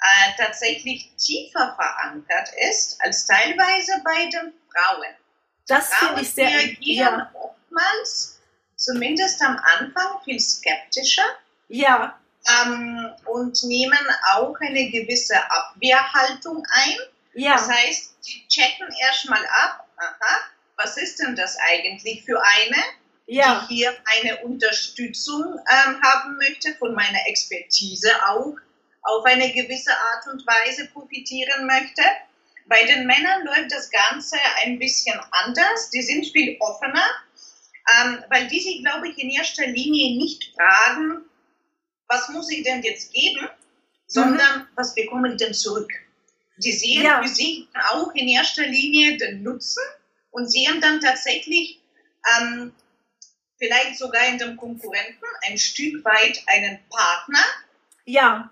äh, 0.00 0.42
tatsächlich 0.42 1.10
tiefer 1.16 1.76
verankert 1.76 2.48
ist 2.70 3.00
als 3.02 3.26
teilweise 3.26 4.00
bei 4.04 4.24
den 4.30 4.52
Frauen. 4.72 5.14
Das 5.66 5.94
finde 5.94 6.22
ich 6.22 6.30
sehr 6.30 6.48
reagieren 6.48 7.18
ja. 7.18 7.30
oftmals, 7.34 8.40
zumindest 8.76 9.40
am 9.42 9.56
Anfang, 9.78 10.20
viel 10.24 10.40
skeptischer. 10.40 11.24
Ja. 11.68 12.18
Ähm, 12.64 13.12
und 13.26 13.62
nehmen 13.64 14.06
auch 14.34 14.56
eine 14.60 14.90
gewisse 14.90 15.36
Abwehrhaltung 15.50 16.66
ein. 16.70 16.96
Ja. 17.34 17.54
Das 17.54 17.68
heißt, 17.68 18.16
die 18.26 18.48
checken 18.48 18.88
erstmal 19.02 19.44
ab, 19.46 19.88
aha, 19.96 20.40
was 20.76 20.96
ist 20.96 21.20
denn 21.20 21.36
das 21.36 21.56
eigentlich 21.68 22.24
für 22.24 22.40
eine, 22.42 22.82
ja. 23.26 23.66
die 23.68 23.76
hier 23.76 23.96
eine 24.16 24.38
Unterstützung 24.38 25.44
ähm, 25.44 26.02
haben 26.02 26.36
möchte, 26.36 26.74
von 26.76 26.94
meiner 26.94 27.26
Expertise 27.26 28.10
auch 28.26 28.56
auf 29.02 29.24
eine 29.24 29.52
gewisse 29.52 29.92
Art 29.92 30.26
und 30.32 30.46
Weise 30.46 30.88
profitieren 30.88 31.66
möchte. 31.66 32.02
Bei 32.66 32.84
den 32.84 33.06
Männern 33.06 33.44
läuft 33.44 33.72
das 33.72 33.90
Ganze 33.90 34.36
ein 34.62 34.78
bisschen 34.78 35.18
anders. 35.30 35.90
Die 35.90 36.02
sind 36.02 36.26
viel 36.26 36.56
offener, 36.60 37.06
ähm, 38.00 38.24
weil 38.30 38.48
die 38.48 38.60
sich, 38.60 38.82
glaube 38.82 39.08
ich, 39.08 39.18
in 39.18 39.30
erster 39.30 39.66
Linie 39.66 40.18
nicht 40.18 40.52
fragen, 40.54 41.24
was 42.08 42.28
muss 42.28 42.50
ich 42.50 42.64
denn 42.64 42.82
jetzt 42.82 43.12
geben, 43.12 43.48
sondern 44.06 44.60
mhm. 44.60 44.66
was 44.74 44.94
bekomme 44.94 45.30
ich 45.30 45.36
denn 45.36 45.54
zurück. 45.54 45.90
Die 46.62 46.72
sehen 46.72 47.04
ja. 47.04 47.22
für 47.22 47.28
sich 47.28 47.66
auch 47.90 48.12
in 48.14 48.28
erster 48.28 48.66
Linie 48.66 49.16
den 49.16 49.42
Nutzen 49.42 49.82
und 50.30 50.50
sehen 50.50 50.80
dann 50.80 51.00
tatsächlich 51.00 51.80
ähm, 52.38 52.72
vielleicht 53.58 53.98
sogar 53.98 54.26
in 54.28 54.38
dem 54.38 54.56
Konkurrenten 54.56 55.24
ein 55.46 55.58
Stück 55.58 56.04
weit 56.04 56.42
einen 56.46 56.78
Partner. 56.88 57.44
Ja 58.04 58.50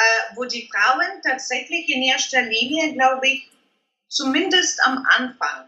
äh, 0.00 0.36
wo 0.36 0.44
die 0.44 0.68
Frauen 0.72 1.20
tatsächlich 1.22 1.88
in 1.88 2.02
erster 2.02 2.42
Linie, 2.42 2.94
glaube 2.94 3.28
ich, 3.28 3.50
zumindest 4.08 4.82
am 4.84 5.04
Anfang 5.16 5.66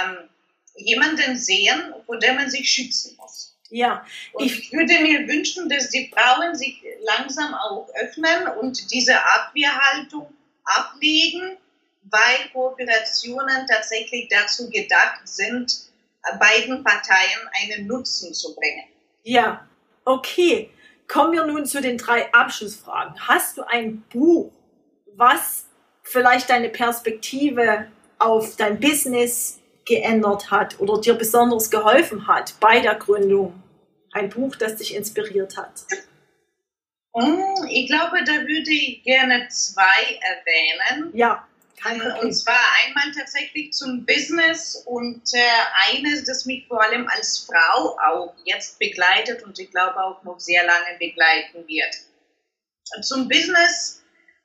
ähm, 0.00 0.28
jemanden 0.76 1.36
sehen, 1.36 1.94
vor 2.06 2.18
dem 2.18 2.36
man 2.36 2.50
sich 2.50 2.68
schützen 2.68 3.16
muss. 3.16 3.56
Ja, 3.70 4.04
ich, 4.38 4.58
ich 4.58 4.72
würde 4.72 4.98
mir 4.98 5.28
wünschen, 5.28 5.68
dass 5.68 5.90
die 5.90 6.12
Frauen 6.12 6.56
sich 6.56 6.82
langsam 7.02 7.54
auch 7.54 7.88
öffnen 7.94 8.48
und 8.60 8.90
diese 8.90 9.24
Abwehrhaltung 9.24 10.34
ablegen, 10.76 11.56
weil 12.04 12.50
Kooperationen 12.52 13.66
tatsächlich 13.68 14.28
dazu 14.28 14.68
gedacht 14.70 15.20
sind, 15.24 15.90
beiden 16.38 16.84
Parteien 16.84 17.40
einen 17.62 17.86
Nutzen 17.86 18.34
zu 18.34 18.54
bringen. 18.54 18.84
Ja, 19.22 19.66
okay. 20.04 20.70
Kommen 21.08 21.32
wir 21.32 21.44
nun 21.44 21.66
zu 21.66 21.80
den 21.80 21.98
drei 21.98 22.32
Abschlussfragen. 22.32 23.14
Hast 23.26 23.58
du 23.58 23.62
ein 23.66 24.02
Buch, 24.12 24.52
was 25.16 25.66
vielleicht 26.02 26.50
deine 26.50 26.68
Perspektive 26.68 27.88
auf 28.18 28.56
dein 28.56 28.78
Business 28.78 29.58
geändert 29.84 30.50
hat 30.50 30.78
oder 30.78 31.00
dir 31.00 31.14
besonders 31.14 31.70
geholfen 31.70 32.28
hat 32.28 32.54
bei 32.60 32.80
der 32.80 32.94
Gründung? 32.94 33.60
Ein 34.12 34.30
Buch, 34.30 34.54
das 34.56 34.76
dich 34.76 34.94
inspiriert 34.94 35.56
hat? 35.56 35.84
Hm, 37.14 37.68
ich 37.68 37.88
glaube, 37.88 38.22
da 38.24 38.32
würde 38.32 38.70
ich 38.70 39.02
gerne 39.02 39.48
zwei 39.48 40.18
erwähnen. 40.20 41.10
Ja. 41.14 41.46
Und 42.20 42.32
zwar 42.34 42.60
einmal 42.84 43.10
tatsächlich 43.16 43.72
zum 43.72 44.04
Business 44.04 44.82
und 44.84 45.22
äh, 45.32 45.94
eines, 45.94 46.24
das 46.24 46.44
mich 46.44 46.66
vor 46.68 46.82
allem 46.82 47.08
als 47.08 47.38
Frau 47.38 47.98
auch 47.98 48.34
jetzt 48.44 48.78
begleitet 48.78 49.42
und 49.44 49.58
ich 49.58 49.70
glaube 49.70 49.96
auch 49.96 50.22
noch 50.22 50.38
sehr 50.38 50.62
lange 50.66 50.98
begleiten 50.98 51.66
wird. 51.66 51.94
Zum 53.02 53.28
Business 53.28 54.02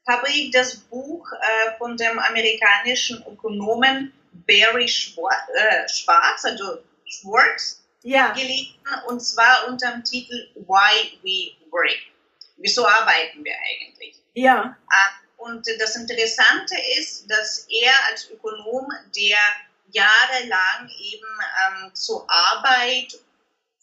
habe 0.08 0.30
ich 0.30 0.52
das 0.52 0.78
Buch 0.78 1.30
äh, 1.34 1.78
von 1.78 1.98
dem 1.98 2.20
amerikanischen 2.20 3.22
Ökonomen 3.28 4.14
Barry 4.48 4.88
Schwartz, 4.88 5.50
äh, 5.56 5.90
Schwarz, 5.90 6.46
also 6.46 6.78
Schwartz, 7.06 7.84
ja. 8.04 8.32
gelesen 8.32 8.76
und 9.08 9.20
zwar 9.20 9.68
unter 9.68 9.92
dem 9.92 10.04
Titel 10.04 10.48
Why 10.56 11.20
We 11.22 11.70
Work. 11.72 12.15
Wieso 12.58 12.88
arbeiten 12.88 13.44
wir 13.44 13.54
eigentlich? 13.54 14.22
Ja. 14.34 14.78
Äh, 14.90 15.26
und 15.38 15.66
das 15.80 15.96
Interessante 15.96 16.76
ist, 16.98 17.30
dass 17.30 17.68
er 17.70 17.94
als 18.10 18.30
Ökonom, 18.30 18.88
der 19.16 19.38
jahrelang 19.92 20.90
eben 20.90 21.86
ähm, 21.86 21.94
zur 21.94 22.26
Arbeit 22.30 23.20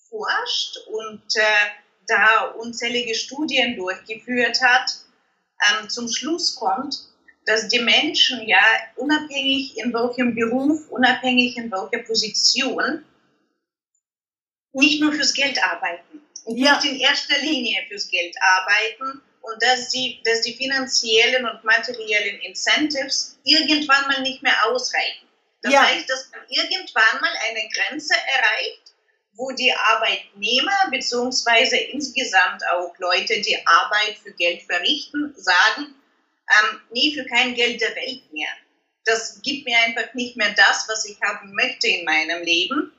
forscht 0.09 0.79
und 0.89 1.23
äh, 1.37 1.71
da 2.07 2.47
unzählige 2.59 3.15
Studien 3.15 3.77
durchgeführt 3.77 4.61
hat, 4.61 4.91
ähm, 5.63 5.89
zum 5.89 6.09
Schluss 6.09 6.57
kommt, 6.57 7.09
dass 7.47 7.69
die 7.69 7.81
Menschen 7.81 8.47
ja 8.47 8.63
unabhängig 8.97 9.79
in 9.79 9.93
welchem 9.93 10.35
Beruf, 10.35 10.89
unabhängig 10.91 11.57
in 11.57 11.71
welcher 11.71 12.05
Position, 12.05 13.05
nicht 14.73 15.01
nur 15.01 15.13
fürs 15.13 15.35
Geld 15.35 15.63
arbeiten, 15.63 16.22
und 16.45 16.57
ja. 16.57 16.77
nicht 16.77 16.93
in 16.93 17.01
erster 17.01 17.39
Linie 17.39 17.85
fürs 17.89 18.09
Geld 18.09 18.35
arbeiten 18.41 19.23
und 19.43 19.63
dass 19.63 19.91
die, 19.91 20.21
dass 20.25 20.43
die 20.43 20.55
finanziellen 20.55 21.47
und 21.47 21.65
materiellen 21.65 22.41
Incentives 22.41 23.39
irgendwann 23.45 24.07
mal 24.09 24.23
nicht 24.23 24.43
mehr 24.43 24.67
ausreichen. 24.67 25.29
Das 25.63 25.73
ja. 25.73 25.87
heißt, 25.87 26.09
dass 26.09 26.31
man 26.31 26.41
irgendwann 26.49 27.21
mal 27.21 27.33
eine 27.49 27.69
Grenze 27.69 28.15
erreicht, 28.15 28.83
wo 29.35 29.51
die 29.53 29.73
Arbeitnehmer 29.73 30.91
beziehungsweise 30.91 31.77
insgesamt 31.77 32.63
auch 32.73 32.93
Leute, 32.99 33.41
die 33.41 33.59
Arbeit 33.67 34.19
für 34.23 34.33
Geld 34.33 34.63
verrichten, 34.63 35.35
sagen, 35.37 35.95
ähm, 36.51 36.81
nee, 36.91 37.13
für 37.15 37.25
kein 37.25 37.55
Geld 37.55 37.81
der 37.81 37.95
Welt 37.97 38.33
mehr. 38.33 38.51
Das 39.05 39.41
gibt 39.43 39.67
mir 39.67 39.79
einfach 39.79 40.15
nicht 40.15 40.37
mehr 40.37 40.55
das, 40.57 40.87
was 40.89 41.05
ich 41.07 41.21
haben 41.23 41.55
möchte 41.55 41.89
in 41.89 42.05
meinem 42.05 42.43
Leben. 42.43 42.93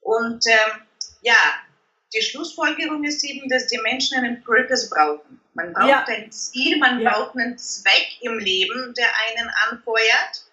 Und 0.00 0.46
ähm, 0.46 0.86
ja, 1.22 1.62
die 2.14 2.22
Schlussfolgerung 2.22 3.04
ist 3.04 3.24
eben, 3.24 3.48
dass 3.48 3.66
die 3.68 3.78
Menschen 3.78 4.18
einen 4.18 4.42
Purpose 4.42 4.88
brauchen. 4.90 5.40
Man 5.54 5.72
braucht 5.72 5.88
ja. 5.88 6.04
ein 6.06 6.30
Ziel, 6.30 6.78
man 6.78 7.00
ja. 7.00 7.10
braucht 7.10 7.36
einen 7.36 7.58
Zweck 7.58 8.08
im 8.20 8.38
Leben, 8.38 8.94
der 8.94 9.06
einen 9.28 9.50
anfeuert, 9.68 10.44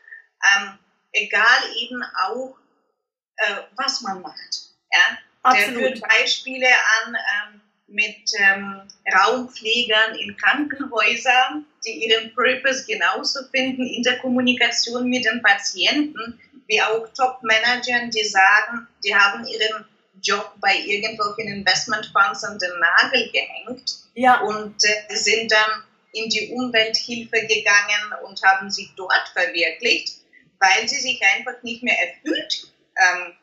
ähm, 0.55 0.77
egal 1.13 1.59
eben 1.81 2.01
auch, 2.27 2.57
äh, 3.37 3.55
was 3.75 4.01
man 4.01 4.21
macht. 4.21 4.69
Ja? 4.91 5.17
Absolut. 5.43 5.81
Der 5.81 5.87
führt 5.87 6.01
Beispiele 6.01 6.67
an 6.67 7.15
ähm, 7.15 7.61
mit 7.87 8.31
ähm, 8.37 8.81
Raumpflegern 9.13 10.15
in 10.15 10.37
Krankenhäusern, 10.37 11.65
die 11.85 12.05
ihren 12.05 12.33
Purpose 12.35 12.85
genauso 12.85 13.39
finden 13.51 13.85
in 13.85 14.03
der 14.03 14.19
Kommunikation 14.19 15.09
mit 15.09 15.25
den 15.25 15.41
Patienten, 15.41 16.39
wie 16.67 16.81
auch 16.81 17.07
Top-Managern, 17.13 18.11
die 18.11 18.23
sagen, 18.23 18.87
die 19.03 19.15
haben 19.15 19.45
ihren 19.47 19.85
Job 20.21 20.53
bei 20.59 20.75
irgendwelchen 20.75 21.53
Investmentfonds 21.53 22.43
an 22.43 22.57
den 22.59 22.79
Nagel 22.79 23.29
gehängt 23.31 23.95
ja. 24.15 24.41
und 24.41 24.75
äh, 24.83 25.15
sind 25.15 25.51
dann 25.51 25.83
in 26.13 26.29
die 26.29 26.51
Umwelthilfe 26.53 27.45
gegangen 27.47 28.13
und 28.25 28.41
haben 28.43 28.69
sich 28.71 28.89
dort 28.95 29.29
verwirklicht, 29.33 30.17
weil 30.59 30.87
sie 30.87 30.99
sich 30.99 31.21
einfach 31.35 31.61
nicht 31.63 31.83
mehr 31.83 31.97
erfüllt 31.99 32.69
ähm, 32.99 33.33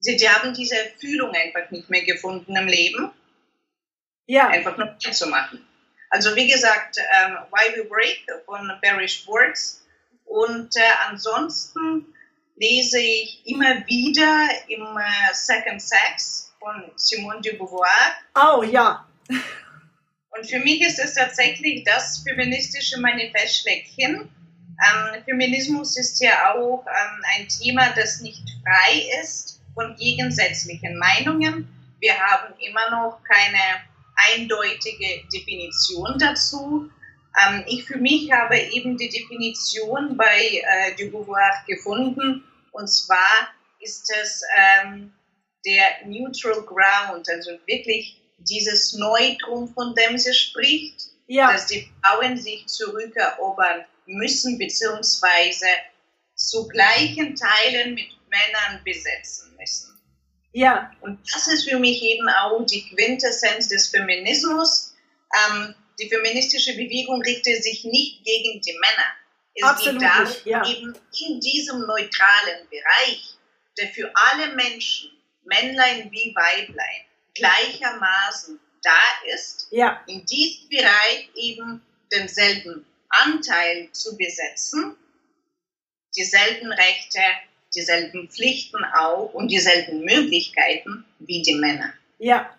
sie, 0.00 0.16
die 0.16 0.28
haben 0.28 0.54
diese 0.54 0.76
Fühlung 1.00 1.34
einfach 1.34 1.70
nicht 1.70 1.90
mehr 1.90 2.04
gefunden 2.04 2.56
im 2.56 2.66
Leben. 2.66 3.12
Ja. 4.26 4.48
Einfach 4.48 4.76
nur 4.76 4.98
zu 4.98 5.26
machen. 5.28 5.66
Also 6.10 6.34
wie 6.36 6.48
gesagt, 6.48 6.98
ähm, 6.98 7.38
Why 7.50 7.76
We 7.76 7.84
Break 7.84 8.26
von 8.44 8.70
Barry 8.82 9.08
Schwartz. 9.08 9.84
Und 10.24 10.76
äh, 10.76 10.80
ansonsten 11.08 12.14
lese 12.60 13.00
ich 13.00 13.42
immer 13.46 13.86
wieder 13.86 14.48
im 14.68 14.86
Second 15.32 15.80
Sex 15.80 16.52
von 16.58 16.90
Simone 16.96 17.40
de 17.40 17.56
Beauvoir. 17.56 17.86
Oh 18.34 18.62
ja. 18.62 19.06
Und 19.28 20.48
für 20.48 20.58
mich 20.60 20.80
ist 20.82 20.98
es 20.98 21.14
tatsächlich 21.14 21.84
das 21.84 22.22
feministische 22.26 23.00
Manifest 23.00 23.62
schlechthin. 23.62 24.28
Ähm, 24.80 25.24
Feminismus 25.24 25.96
ist 25.96 26.22
ja 26.22 26.54
auch 26.54 26.84
ähm, 26.86 27.22
ein 27.36 27.48
Thema, 27.48 27.92
das 27.96 28.20
nicht 28.20 28.42
frei 28.62 29.08
ist 29.20 29.60
von 29.74 29.96
gegensätzlichen 29.96 30.96
Meinungen. 30.98 31.68
Wir 32.00 32.18
haben 32.18 32.54
immer 32.60 32.90
noch 32.90 33.20
keine 33.24 33.82
eindeutige 34.14 35.26
Definition 35.32 36.16
dazu. 36.18 36.90
Ähm, 37.40 37.64
ich 37.66 37.84
für 37.84 37.98
mich 37.98 38.30
habe 38.32 38.58
eben 38.58 38.96
die 38.96 39.08
Definition 39.08 40.16
bei 40.16 40.62
äh, 40.62 40.94
de 40.96 41.08
Beauvoir 41.10 41.52
gefunden 41.66 42.44
und 42.72 42.88
zwar 42.88 43.48
ist 43.80 44.10
es 44.22 44.42
ähm, 44.56 45.12
der 45.64 46.06
Neutral 46.06 46.62
Ground, 46.62 47.28
also 47.28 47.52
wirklich 47.66 48.20
dieses 48.38 48.94
Neutrum, 48.94 49.72
von 49.74 49.94
dem 49.94 50.16
sie 50.16 50.32
spricht, 50.32 51.08
ja. 51.26 51.52
dass 51.52 51.66
die 51.66 51.88
Frauen 52.02 52.36
sich 52.36 52.66
zurückerobern 52.66 53.84
müssen, 54.06 54.58
beziehungsweise 54.58 55.66
zu 56.34 56.68
gleichen 56.68 57.34
Teilen 57.34 57.94
mit 57.94 58.08
Männern 58.30 58.82
besetzen 58.84 59.54
müssen. 59.58 60.00
Ja. 60.52 60.90
Und 61.00 61.18
das 61.32 61.48
ist 61.48 61.68
für 61.68 61.78
mich 61.78 62.02
eben 62.02 62.28
auch 62.28 62.64
die 62.64 62.88
Quintessenz 62.88 63.68
des 63.68 63.88
Feminismus. 63.88 64.94
Ähm, 65.50 65.74
die 65.98 66.08
feministische 66.08 66.72
Bewegung 66.72 67.20
richtet 67.22 67.62
sich 67.62 67.84
nicht 67.84 68.24
gegen 68.24 68.60
die 68.60 68.72
Männer. 68.74 69.08
Es 69.54 69.64
Absolut 69.64 70.00
geht 70.00 70.08
darum, 70.08 70.34
ja. 70.44 70.66
eben 70.68 70.94
in 71.20 71.40
diesem 71.40 71.80
neutralen 71.80 72.68
Bereich, 72.70 73.34
der 73.76 73.88
für 73.88 74.10
alle 74.14 74.54
Menschen, 74.54 75.10
Männlein 75.44 76.10
wie 76.12 76.34
Weiblein, 76.34 77.04
gleichermaßen 77.34 78.60
da 78.82 79.32
ist, 79.34 79.68
ja. 79.70 80.02
in 80.06 80.24
diesem 80.26 80.68
Bereich 80.68 81.28
eben 81.34 81.82
denselben 82.12 82.84
Anteil 83.08 83.88
zu 83.92 84.16
besetzen, 84.16 84.96
dieselben 86.14 86.70
Rechte 86.70 87.20
dieselben 87.74 88.28
Pflichten 88.28 88.84
auch 88.84 89.32
und 89.34 89.48
dieselben 89.48 90.00
Möglichkeiten 90.00 91.04
wie 91.18 91.42
die 91.42 91.54
Männer. 91.54 91.92
Ja, 92.18 92.57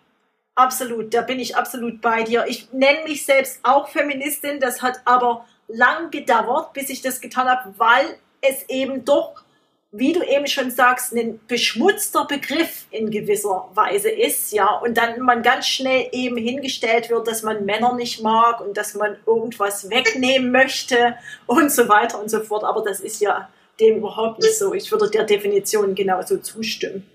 absolut. 0.59 1.13
Da 1.13 1.21
bin 1.21 1.39
ich 1.39 1.55
absolut 1.55 2.01
bei 2.01 2.23
dir. 2.23 2.45
Ich 2.47 2.71
nenne 2.73 3.03
mich 3.03 3.25
selbst 3.25 3.59
auch 3.63 3.89
Feministin. 3.89 4.59
Das 4.59 4.81
hat 4.81 5.01
aber 5.05 5.45
lang 5.67 6.11
gedauert, 6.11 6.73
bis 6.73 6.89
ich 6.89 7.01
das 7.01 7.21
getan 7.21 7.47
habe, 7.47 7.73
weil 7.77 8.17
es 8.41 8.67
eben 8.69 9.05
doch, 9.05 9.43
wie 9.91 10.13
du 10.13 10.21
eben 10.23 10.47
schon 10.47 10.69
sagst, 10.69 11.13
ein 11.13 11.39
beschmutzter 11.47 12.25
Begriff 12.25 12.85
in 12.91 13.09
gewisser 13.09 13.69
Weise 13.73 14.09
ist, 14.09 14.51
ja, 14.51 14.67
und 14.67 14.97
dann 14.97 15.19
man 15.21 15.41
ganz 15.41 15.67
schnell 15.67 16.09
eben 16.11 16.37
hingestellt 16.37 17.09
wird, 17.09 17.27
dass 17.27 17.41
man 17.41 17.65
Männer 17.65 17.95
nicht 17.95 18.21
mag 18.21 18.61
und 18.61 18.77
dass 18.77 18.93
man 18.93 19.17
irgendwas 19.25 19.89
wegnehmen 19.89 20.51
möchte 20.51 21.15
und 21.47 21.71
so 21.71 21.89
weiter 21.89 22.21
und 22.21 22.29
so 22.29 22.41
fort. 22.41 22.63
Aber 22.63 22.83
das 22.83 22.99
ist 22.99 23.19
ja 23.21 23.49
dem 23.79 23.97
überhaupt 23.97 24.39
nicht 24.39 24.57
so. 24.57 24.73
Ich 24.73 24.91
würde 24.91 25.09
der 25.09 25.23
Definition 25.23 25.95
genauso 25.95 26.37
zustimmen, 26.37 27.09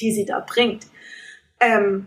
die 0.00 0.12
sie 0.12 0.26
da 0.26 0.40
bringt. 0.40 0.86
Ähm, 1.60 2.06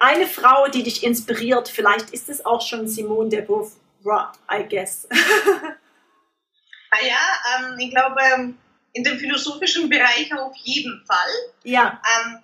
eine 0.00 0.26
Frau, 0.26 0.66
die 0.68 0.82
dich 0.82 1.04
inspiriert, 1.04 1.68
vielleicht 1.68 2.10
ist 2.10 2.28
es 2.28 2.44
auch 2.44 2.66
schon 2.66 2.88
Simone 2.88 3.28
de 3.28 3.42
Beauvoir, 3.42 4.32
I 4.50 4.66
guess. 4.68 5.06
ah 6.90 7.04
ja, 7.06 7.68
ähm, 7.68 7.78
ich 7.78 7.90
glaube, 7.90 8.16
ähm, 8.34 8.58
in 8.92 9.04
dem 9.04 9.18
philosophischen 9.18 9.88
Bereich 9.88 10.32
auf 10.34 10.56
jeden 10.56 11.04
Fall. 11.06 11.52
Ja. 11.62 12.00
Ähm, 12.16 12.38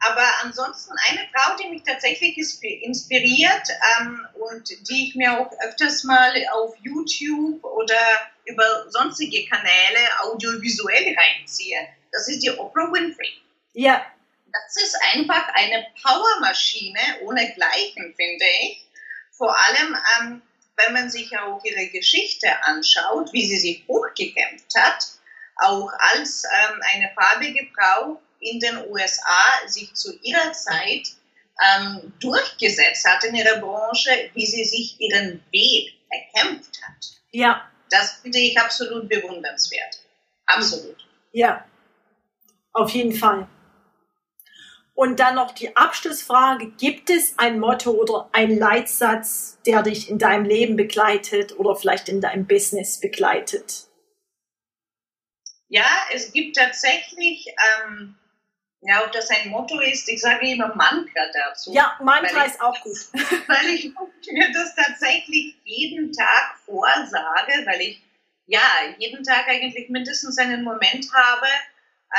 aber 0.00 0.24
ansonsten 0.42 0.94
eine 1.08 1.20
Frau, 1.32 1.56
die 1.56 1.68
mich 1.68 1.84
tatsächlich 1.84 2.36
inspiriert 2.82 3.68
ähm, 4.00 4.26
und 4.34 4.68
die 4.88 5.08
ich 5.08 5.14
mir 5.14 5.38
auch 5.38 5.52
öfters 5.64 6.02
mal 6.02 6.34
auf 6.54 6.74
YouTube 6.82 7.62
oder 7.62 7.94
über 8.46 8.90
sonstige 8.90 9.46
Kanäle 9.48 10.00
audiovisuell 10.24 11.14
reinziehe, 11.14 11.78
das 12.10 12.28
ist 12.28 12.42
die 12.42 12.50
Oprah 12.50 12.92
Winfrey. 12.92 13.30
Ja. 13.74 14.04
Das 14.52 14.82
ist 14.82 14.96
einfach 15.14 15.48
eine 15.54 15.86
Powermaschine 16.02 17.20
ohne 17.22 17.52
Gleichen, 17.54 18.14
finde 18.14 18.44
ich. 18.62 18.86
Vor 19.30 19.56
allem, 19.56 19.96
ähm, 20.20 20.42
wenn 20.76 20.92
man 20.92 21.10
sich 21.10 21.36
auch 21.38 21.62
ihre 21.64 21.86
Geschichte 21.88 22.48
anschaut, 22.64 23.32
wie 23.32 23.46
sie 23.46 23.58
sich 23.58 23.84
hochgekämpft 23.88 24.74
hat, 24.76 25.06
auch 25.56 25.90
als 25.98 26.44
ähm, 26.44 26.80
eine 26.94 27.10
farbige 27.14 27.68
Frau 27.74 28.20
in 28.40 28.58
den 28.58 28.78
USA 28.88 29.66
sich 29.66 29.94
zu 29.94 30.18
ihrer 30.20 30.52
Zeit 30.52 31.08
ähm, 31.62 32.12
durchgesetzt 32.20 33.06
hat 33.06 33.24
in 33.24 33.34
ihrer 33.34 33.58
Branche, 33.58 34.30
wie 34.34 34.46
sie 34.46 34.64
sich 34.64 35.00
ihren 35.00 35.42
Weg 35.50 35.94
erkämpft 36.10 36.80
hat. 36.82 37.06
Ja. 37.30 37.68
Das 37.90 38.20
finde 38.22 38.38
ich 38.38 38.58
absolut 38.58 39.08
bewundernswert. 39.08 40.00
Absolut. 40.46 41.06
Ja, 41.32 41.64
auf 42.72 42.90
jeden 42.90 43.12
Fall. 43.12 43.46
Und 44.94 45.20
dann 45.20 45.36
noch 45.36 45.52
die 45.52 45.74
Abschlussfrage, 45.74 46.70
gibt 46.72 47.08
es 47.08 47.38
ein 47.38 47.58
Motto 47.58 47.92
oder 47.92 48.28
ein 48.32 48.58
Leitsatz, 48.58 49.58
der 49.66 49.82
dich 49.82 50.10
in 50.10 50.18
deinem 50.18 50.44
Leben 50.44 50.76
begleitet 50.76 51.58
oder 51.58 51.74
vielleicht 51.76 52.08
in 52.08 52.20
deinem 52.20 52.46
Business 52.46 53.00
begleitet? 53.00 53.88
Ja, 55.68 55.86
es 56.12 56.32
gibt 56.32 56.56
tatsächlich 56.56 57.46
ähm, 57.86 58.16
ja, 58.84 59.04
ob 59.04 59.12
das 59.12 59.30
ein 59.30 59.48
Motto 59.48 59.78
ist, 59.80 60.08
ich 60.08 60.20
sage 60.20 60.50
immer 60.50 60.74
Mantra 60.74 61.26
dazu. 61.32 61.72
Ja, 61.72 61.96
Mantra 62.02 62.44
ist 62.44 62.60
auch 62.60 62.78
gut. 62.82 62.98
Weil 63.12 63.74
ich 63.74 63.92
mir 64.32 64.52
das 64.52 64.74
tatsächlich 64.74 65.54
jeden 65.62 66.12
Tag 66.12 66.56
vorsage, 66.66 67.64
weil 67.64 67.80
ich 67.80 68.02
ja 68.46 68.60
jeden 68.98 69.22
Tag 69.22 69.46
eigentlich 69.48 69.88
mindestens 69.88 70.36
einen 70.38 70.64
Moment 70.64 71.06
habe, 71.12 71.46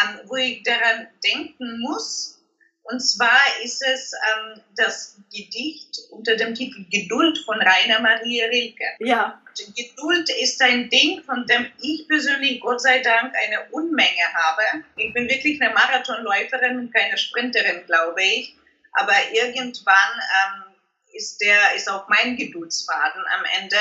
ähm, 0.02 0.20
wo 0.28 0.38
ich 0.38 0.64
daran 0.64 1.08
denken 1.24 1.80
muss, 1.82 2.42
und 2.84 3.00
zwar 3.00 3.40
ist 3.64 3.82
es 3.82 4.12
ähm, 4.14 4.62
das 4.76 5.18
Gedicht 5.34 6.00
unter 6.12 6.36
dem 6.36 6.54
Titel 6.54 6.86
Geduld 6.92 7.40
von 7.46 7.62
Rainer 7.62 8.02
Maria 8.02 8.48
Rilke. 8.48 8.84
Ja. 9.00 9.42
Geduld 9.76 10.30
ist 10.42 10.62
ein 10.62 10.90
Ding, 10.90 11.24
von 11.24 11.46
dem 11.48 11.72
ich 11.82 12.08
persönlich 12.08 12.60
Gott 12.60 12.82
sei 12.82 13.00
Dank 13.00 13.34
eine 13.36 13.70
Unmenge 13.72 14.34
habe. 14.34 14.84
Ich 14.98 15.14
bin 15.14 15.30
wirklich 15.30 15.62
eine 15.62 15.74
Marathonläuferin 15.74 16.78
und 16.78 16.94
keine 16.94 17.18
Sprinterin, 17.18 17.86
glaube 17.86 18.22
ich. 18.24 18.56
aber 18.94 19.14
irgendwann 19.32 19.96
ähm, 19.96 20.74
ist 21.14 21.42
der 21.42 21.76
ist 21.76 21.90
auch 21.90 22.08
mein 22.10 22.36
Geduldsfaden 22.36 23.24
am 23.38 23.46
Ende. 23.62 23.78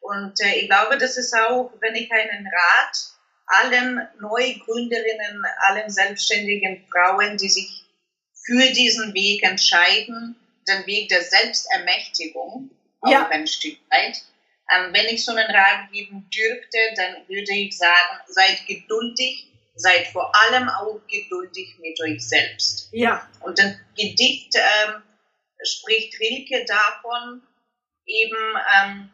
Und 0.00 0.40
äh, 0.40 0.60
ich 0.60 0.68
glaube, 0.68 0.96
das 0.96 1.18
ist 1.18 1.34
auch, 1.34 1.72
wenn 1.80 1.94
ich 1.94 2.10
einen 2.10 2.46
Rat 2.46 2.96
allen 3.46 4.08
Neugründerinnen, 4.20 5.44
allen 5.68 5.90
selbstständigen 5.90 6.86
Frauen, 6.90 7.36
die 7.36 7.48
sich 7.48 7.79
für 8.50 8.72
diesen 8.72 9.14
Weg 9.14 9.44
entscheiden, 9.44 10.34
den 10.66 10.84
Weg 10.86 11.08
der 11.08 11.22
Selbstermächtigung, 11.22 12.68
ja. 13.06 13.24
auch 13.24 13.30
ein 13.30 13.46
Stück 13.46 13.78
weit. 13.90 14.22
Ähm, 14.74 14.92
wenn 14.92 15.06
ich 15.06 15.24
so 15.24 15.30
einen 15.30 15.48
Rat 15.48 15.92
geben 15.92 16.28
dürfte, 16.30 16.78
dann 16.96 17.28
würde 17.28 17.52
ich 17.52 17.76
sagen, 17.76 18.20
seid 18.26 18.66
geduldig, 18.66 19.46
seid 19.76 20.08
vor 20.08 20.32
allem 20.34 20.68
auch 20.68 21.00
geduldig 21.08 21.76
mit 21.80 22.00
euch 22.00 22.28
selbst. 22.28 22.88
Ja. 22.90 23.28
Und 23.40 23.56
das 23.58 23.74
Gedicht 23.96 24.56
ähm, 24.56 25.02
spricht 25.62 26.18
Rilke 26.18 26.64
davon, 26.64 27.42
eben 28.06 28.54
ähm, 28.76 29.10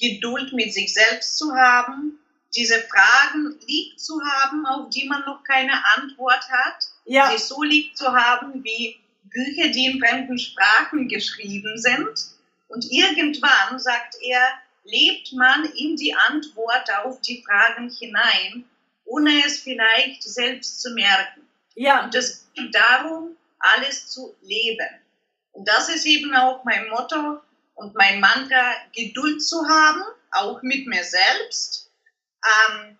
Geduld 0.00 0.54
mit 0.54 0.72
sich 0.72 0.94
selbst 0.94 1.36
zu 1.36 1.54
haben, 1.54 2.18
diese 2.56 2.80
Fragen 2.80 3.58
lieb 3.66 3.98
zu 3.98 4.18
haben, 4.22 4.64
auf 4.64 4.88
die 4.88 5.06
man 5.06 5.22
noch 5.26 5.44
keine 5.44 5.84
Antwort 5.96 6.48
hat, 6.48 6.84
ja. 7.08 7.30
sie 7.30 7.38
so 7.38 7.62
lieb 7.62 7.96
zu 7.96 8.12
haben 8.12 8.62
wie 8.64 8.98
Bücher, 9.24 9.68
die 9.68 9.86
in 9.86 10.00
fremden 10.00 10.38
Sprachen 10.38 11.08
geschrieben 11.08 11.76
sind. 11.78 12.08
Und 12.68 12.84
irgendwann, 12.90 13.78
sagt 13.78 14.16
er, 14.20 14.40
lebt 14.84 15.32
man 15.32 15.64
in 15.64 15.96
die 15.96 16.14
Antwort 16.14 16.88
auf 17.02 17.20
die 17.20 17.42
Fragen 17.42 17.90
hinein, 17.90 18.64
ohne 19.04 19.44
es 19.44 19.60
vielleicht 19.60 20.22
selbst 20.22 20.80
zu 20.80 20.90
merken. 20.94 21.48
Ja. 21.74 22.04
Und 22.04 22.14
es 22.14 22.46
geht 22.54 22.74
darum, 22.74 23.36
alles 23.58 24.08
zu 24.08 24.34
leben. 24.42 24.88
Und 25.52 25.66
das 25.66 25.88
ist 25.88 26.06
eben 26.06 26.34
auch 26.34 26.64
mein 26.64 26.88
Motto 26.88 27.40
und 27.74 27.94
mein 27.94 28.20
Mantra, 28.20 28.74
Geduld 28.94 29.42
zu 29.42 29.66
haben, 29.66 30.02
auch 30.32 30.62
mit 30.62 30.86
mir 30.86 31.04
selbst, 31.04 31.90
ähm, 32.44 32.98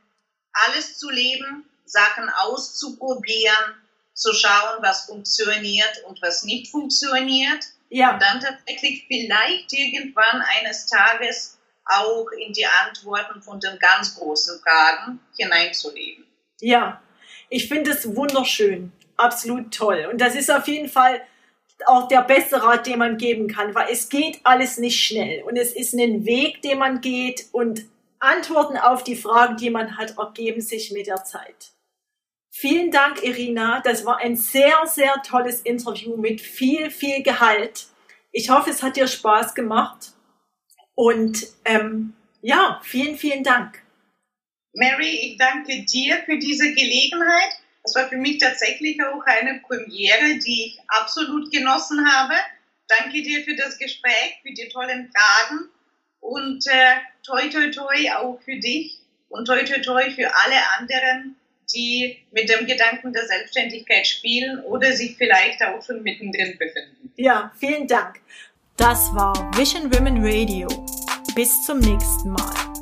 alles 0.52 0.98
zu 0.98 1.10
leben, 1.10 1.68
Sachen 1.84 2.28
auszuprobieren, 2.30 3.74
zu 4.18 4.34
schauen, 4.34 4.82
was 4.82 5.06
funktioniert 5.06 6.04
und 6.06 6.20
was 6.20 6.42
nicht 6.42 6.70
funktioniert. 6.70 7.64
Ja. 7.88 8.14
Und 8.14 8.22
dann 8.22 8.40
tatsächlich 8.40 9.06
vielleicht 9.06 9.72
irgendwann 9.72 10.42
eines 10.58 10.86
Tages 10.86 11.58
auch 11.86 12.26
in 12.32 12.52
die 12.52 12.66
Antworten 12.66 13.40
von 13.40 13.60
den 13.60 13.78
ganz 13.78 14.14
großen 14.16 14.60
Fragen 14.60 15.20
hineinzuleben. 15.38 16.26
Ja, 16.60 17.00
ich 17.48 17.68
finde 17.68 17.92
es 17.92 18.14
wunderschön, 18.14 18.92
absolut 19.16 19.72
toll. 19.72 20.06
Und 20.10 20.20
das 20.20 20.34
ist 20.34 20.50
auf 20.50 20.68
jeden 20.68 20.88
Fall 20.88 21.22
auch 21.86 22.08
der 22.08 22.22
beste 22.22 22.62
Rat, 22.62 22.86
den 22.86 22.98
man 22.98 23.16
geben 23.16 23.48
kann, 23.48 23.74
weil 23.74 23.88
es 23.90 24.08
geht 24.08 24.40
alles 24.42 24.78
nicht 24.78 25.00
schnell 25.00 25.44
und 25.44 25.56
es 25.56 25.72
ist 25.72 25.94
ein 25.94 26.26
Weg, 26.26 26.60
den 26.60 26.78
man 26.78 27.00
geht 27.00 27.46
und 27.52 27.84
Antworten 28.18 28.76
auf 28.76 29.04
die 29.04 29.14
Fragen, 29.14 29.56
die 29.56 29.70
man 29.70 29.96
hat, 29.96 30.18
ergeben 30.18 30.60
sich 30.60 30.90
mit 30.90 31.06
der 31.06 31.22
Zeit. 31.22 31.70
Vielen 32.50 32.90
Dank, 32.90 33.22
Irina. 33.22 33.80
Das 33.84 34.04
war 34.04 34.18
ein 34.18 34.36
sehr, 34.36 34.74
sehr 34.86 35.22
tolles 35.22 35.62
Interview 35.62 36.16
mit 36.16 36.40
viel, 36.40 36.90
viel 36.90 37.22
Gehalt. 37.22 37.86
Ich 38.32 38.50
hoffe, 38.50 38.70
es 38.70 38.82
hat 38.82 38.96
dir 38.96 39.06
Spaß 39.06 39.54
gemacht. 39.54 40.12
Und 40.94 41.46
ähm, 41.64 42.14
ja, 42.42 42.80
vielen, 42.82 43.16
vielen 43.16 43.44
Dank. 43.44 43.82
Mary, 44.74 45.08
ich 45.08 45.38
danke 45.38 45.84
dir 45.84 46.22
für 46.24 46.38
diese 46.38 46.74
Gelegenheit. 46.74 47.52
Es 47.84 47.94
war 47.94 48.08
für 48.08 48.16
mich 48.16 48.38
tatsächlich 48.38 48.98
auch 49.02 49.22
eine 49.24 49.60
Premiere, 49.66 50.38
die 50.38 50.66
ich 50.66 50.78
absolut 50.88 51.50
genossen 51.50 52.06
habe. 52.06 52.34
Danke 52.88 53.22
dir 53.22 53.44
für 53.44 53.56
das 53.56 53.78
Gespräch, 53.78 54.40
für 54.42 54.52
die 54.52 54.68
tollen 54.68 55.10
Fragen 55.12 55.68
und 56.20 56.66
äh, 56.66 56.96
toi 57.22 57.48
toi 57.48 57.70
toi 57.70 58.10
auch 58.16 58.40
für 58.42 58.56
dich 58.58 58.98
und 59.28 59.46
toi 59.46 59.62
toi 59.64 59.80
toi 59.80 60.10
für 60.10 60.34
alle 60.34 60.56
anderen, 60.78 61.36
die 61.74 62.18
mit 62.30 62.48
dem 62.48 62.66
Gedanken 62.66 63.12
der 63.12 63.26
Selbstständigkeit 63.26 64.06
spielen 64.06 64.60
oder 64.64 64.92
sich 64.92 65.16
vielleicht 65.16 65.62
auch 65.62 65.82
schon 65.82 66.02
mittendrin 66.02 66.56
befinden. 66.58 67.12
Ja, 67.16 67.52
vielen 67.58 67.86
Dank. 67.86 68.20
Das 68.76 68.98
war 69.14 69.34
Vision 69.56 69.92
Women 69.92 70.24
Radio. 70.24 70.68
Bis 71.34 71.64
zum 71.64 71.78
nächsten 71.78 72.30
Mal. 72.30 72.77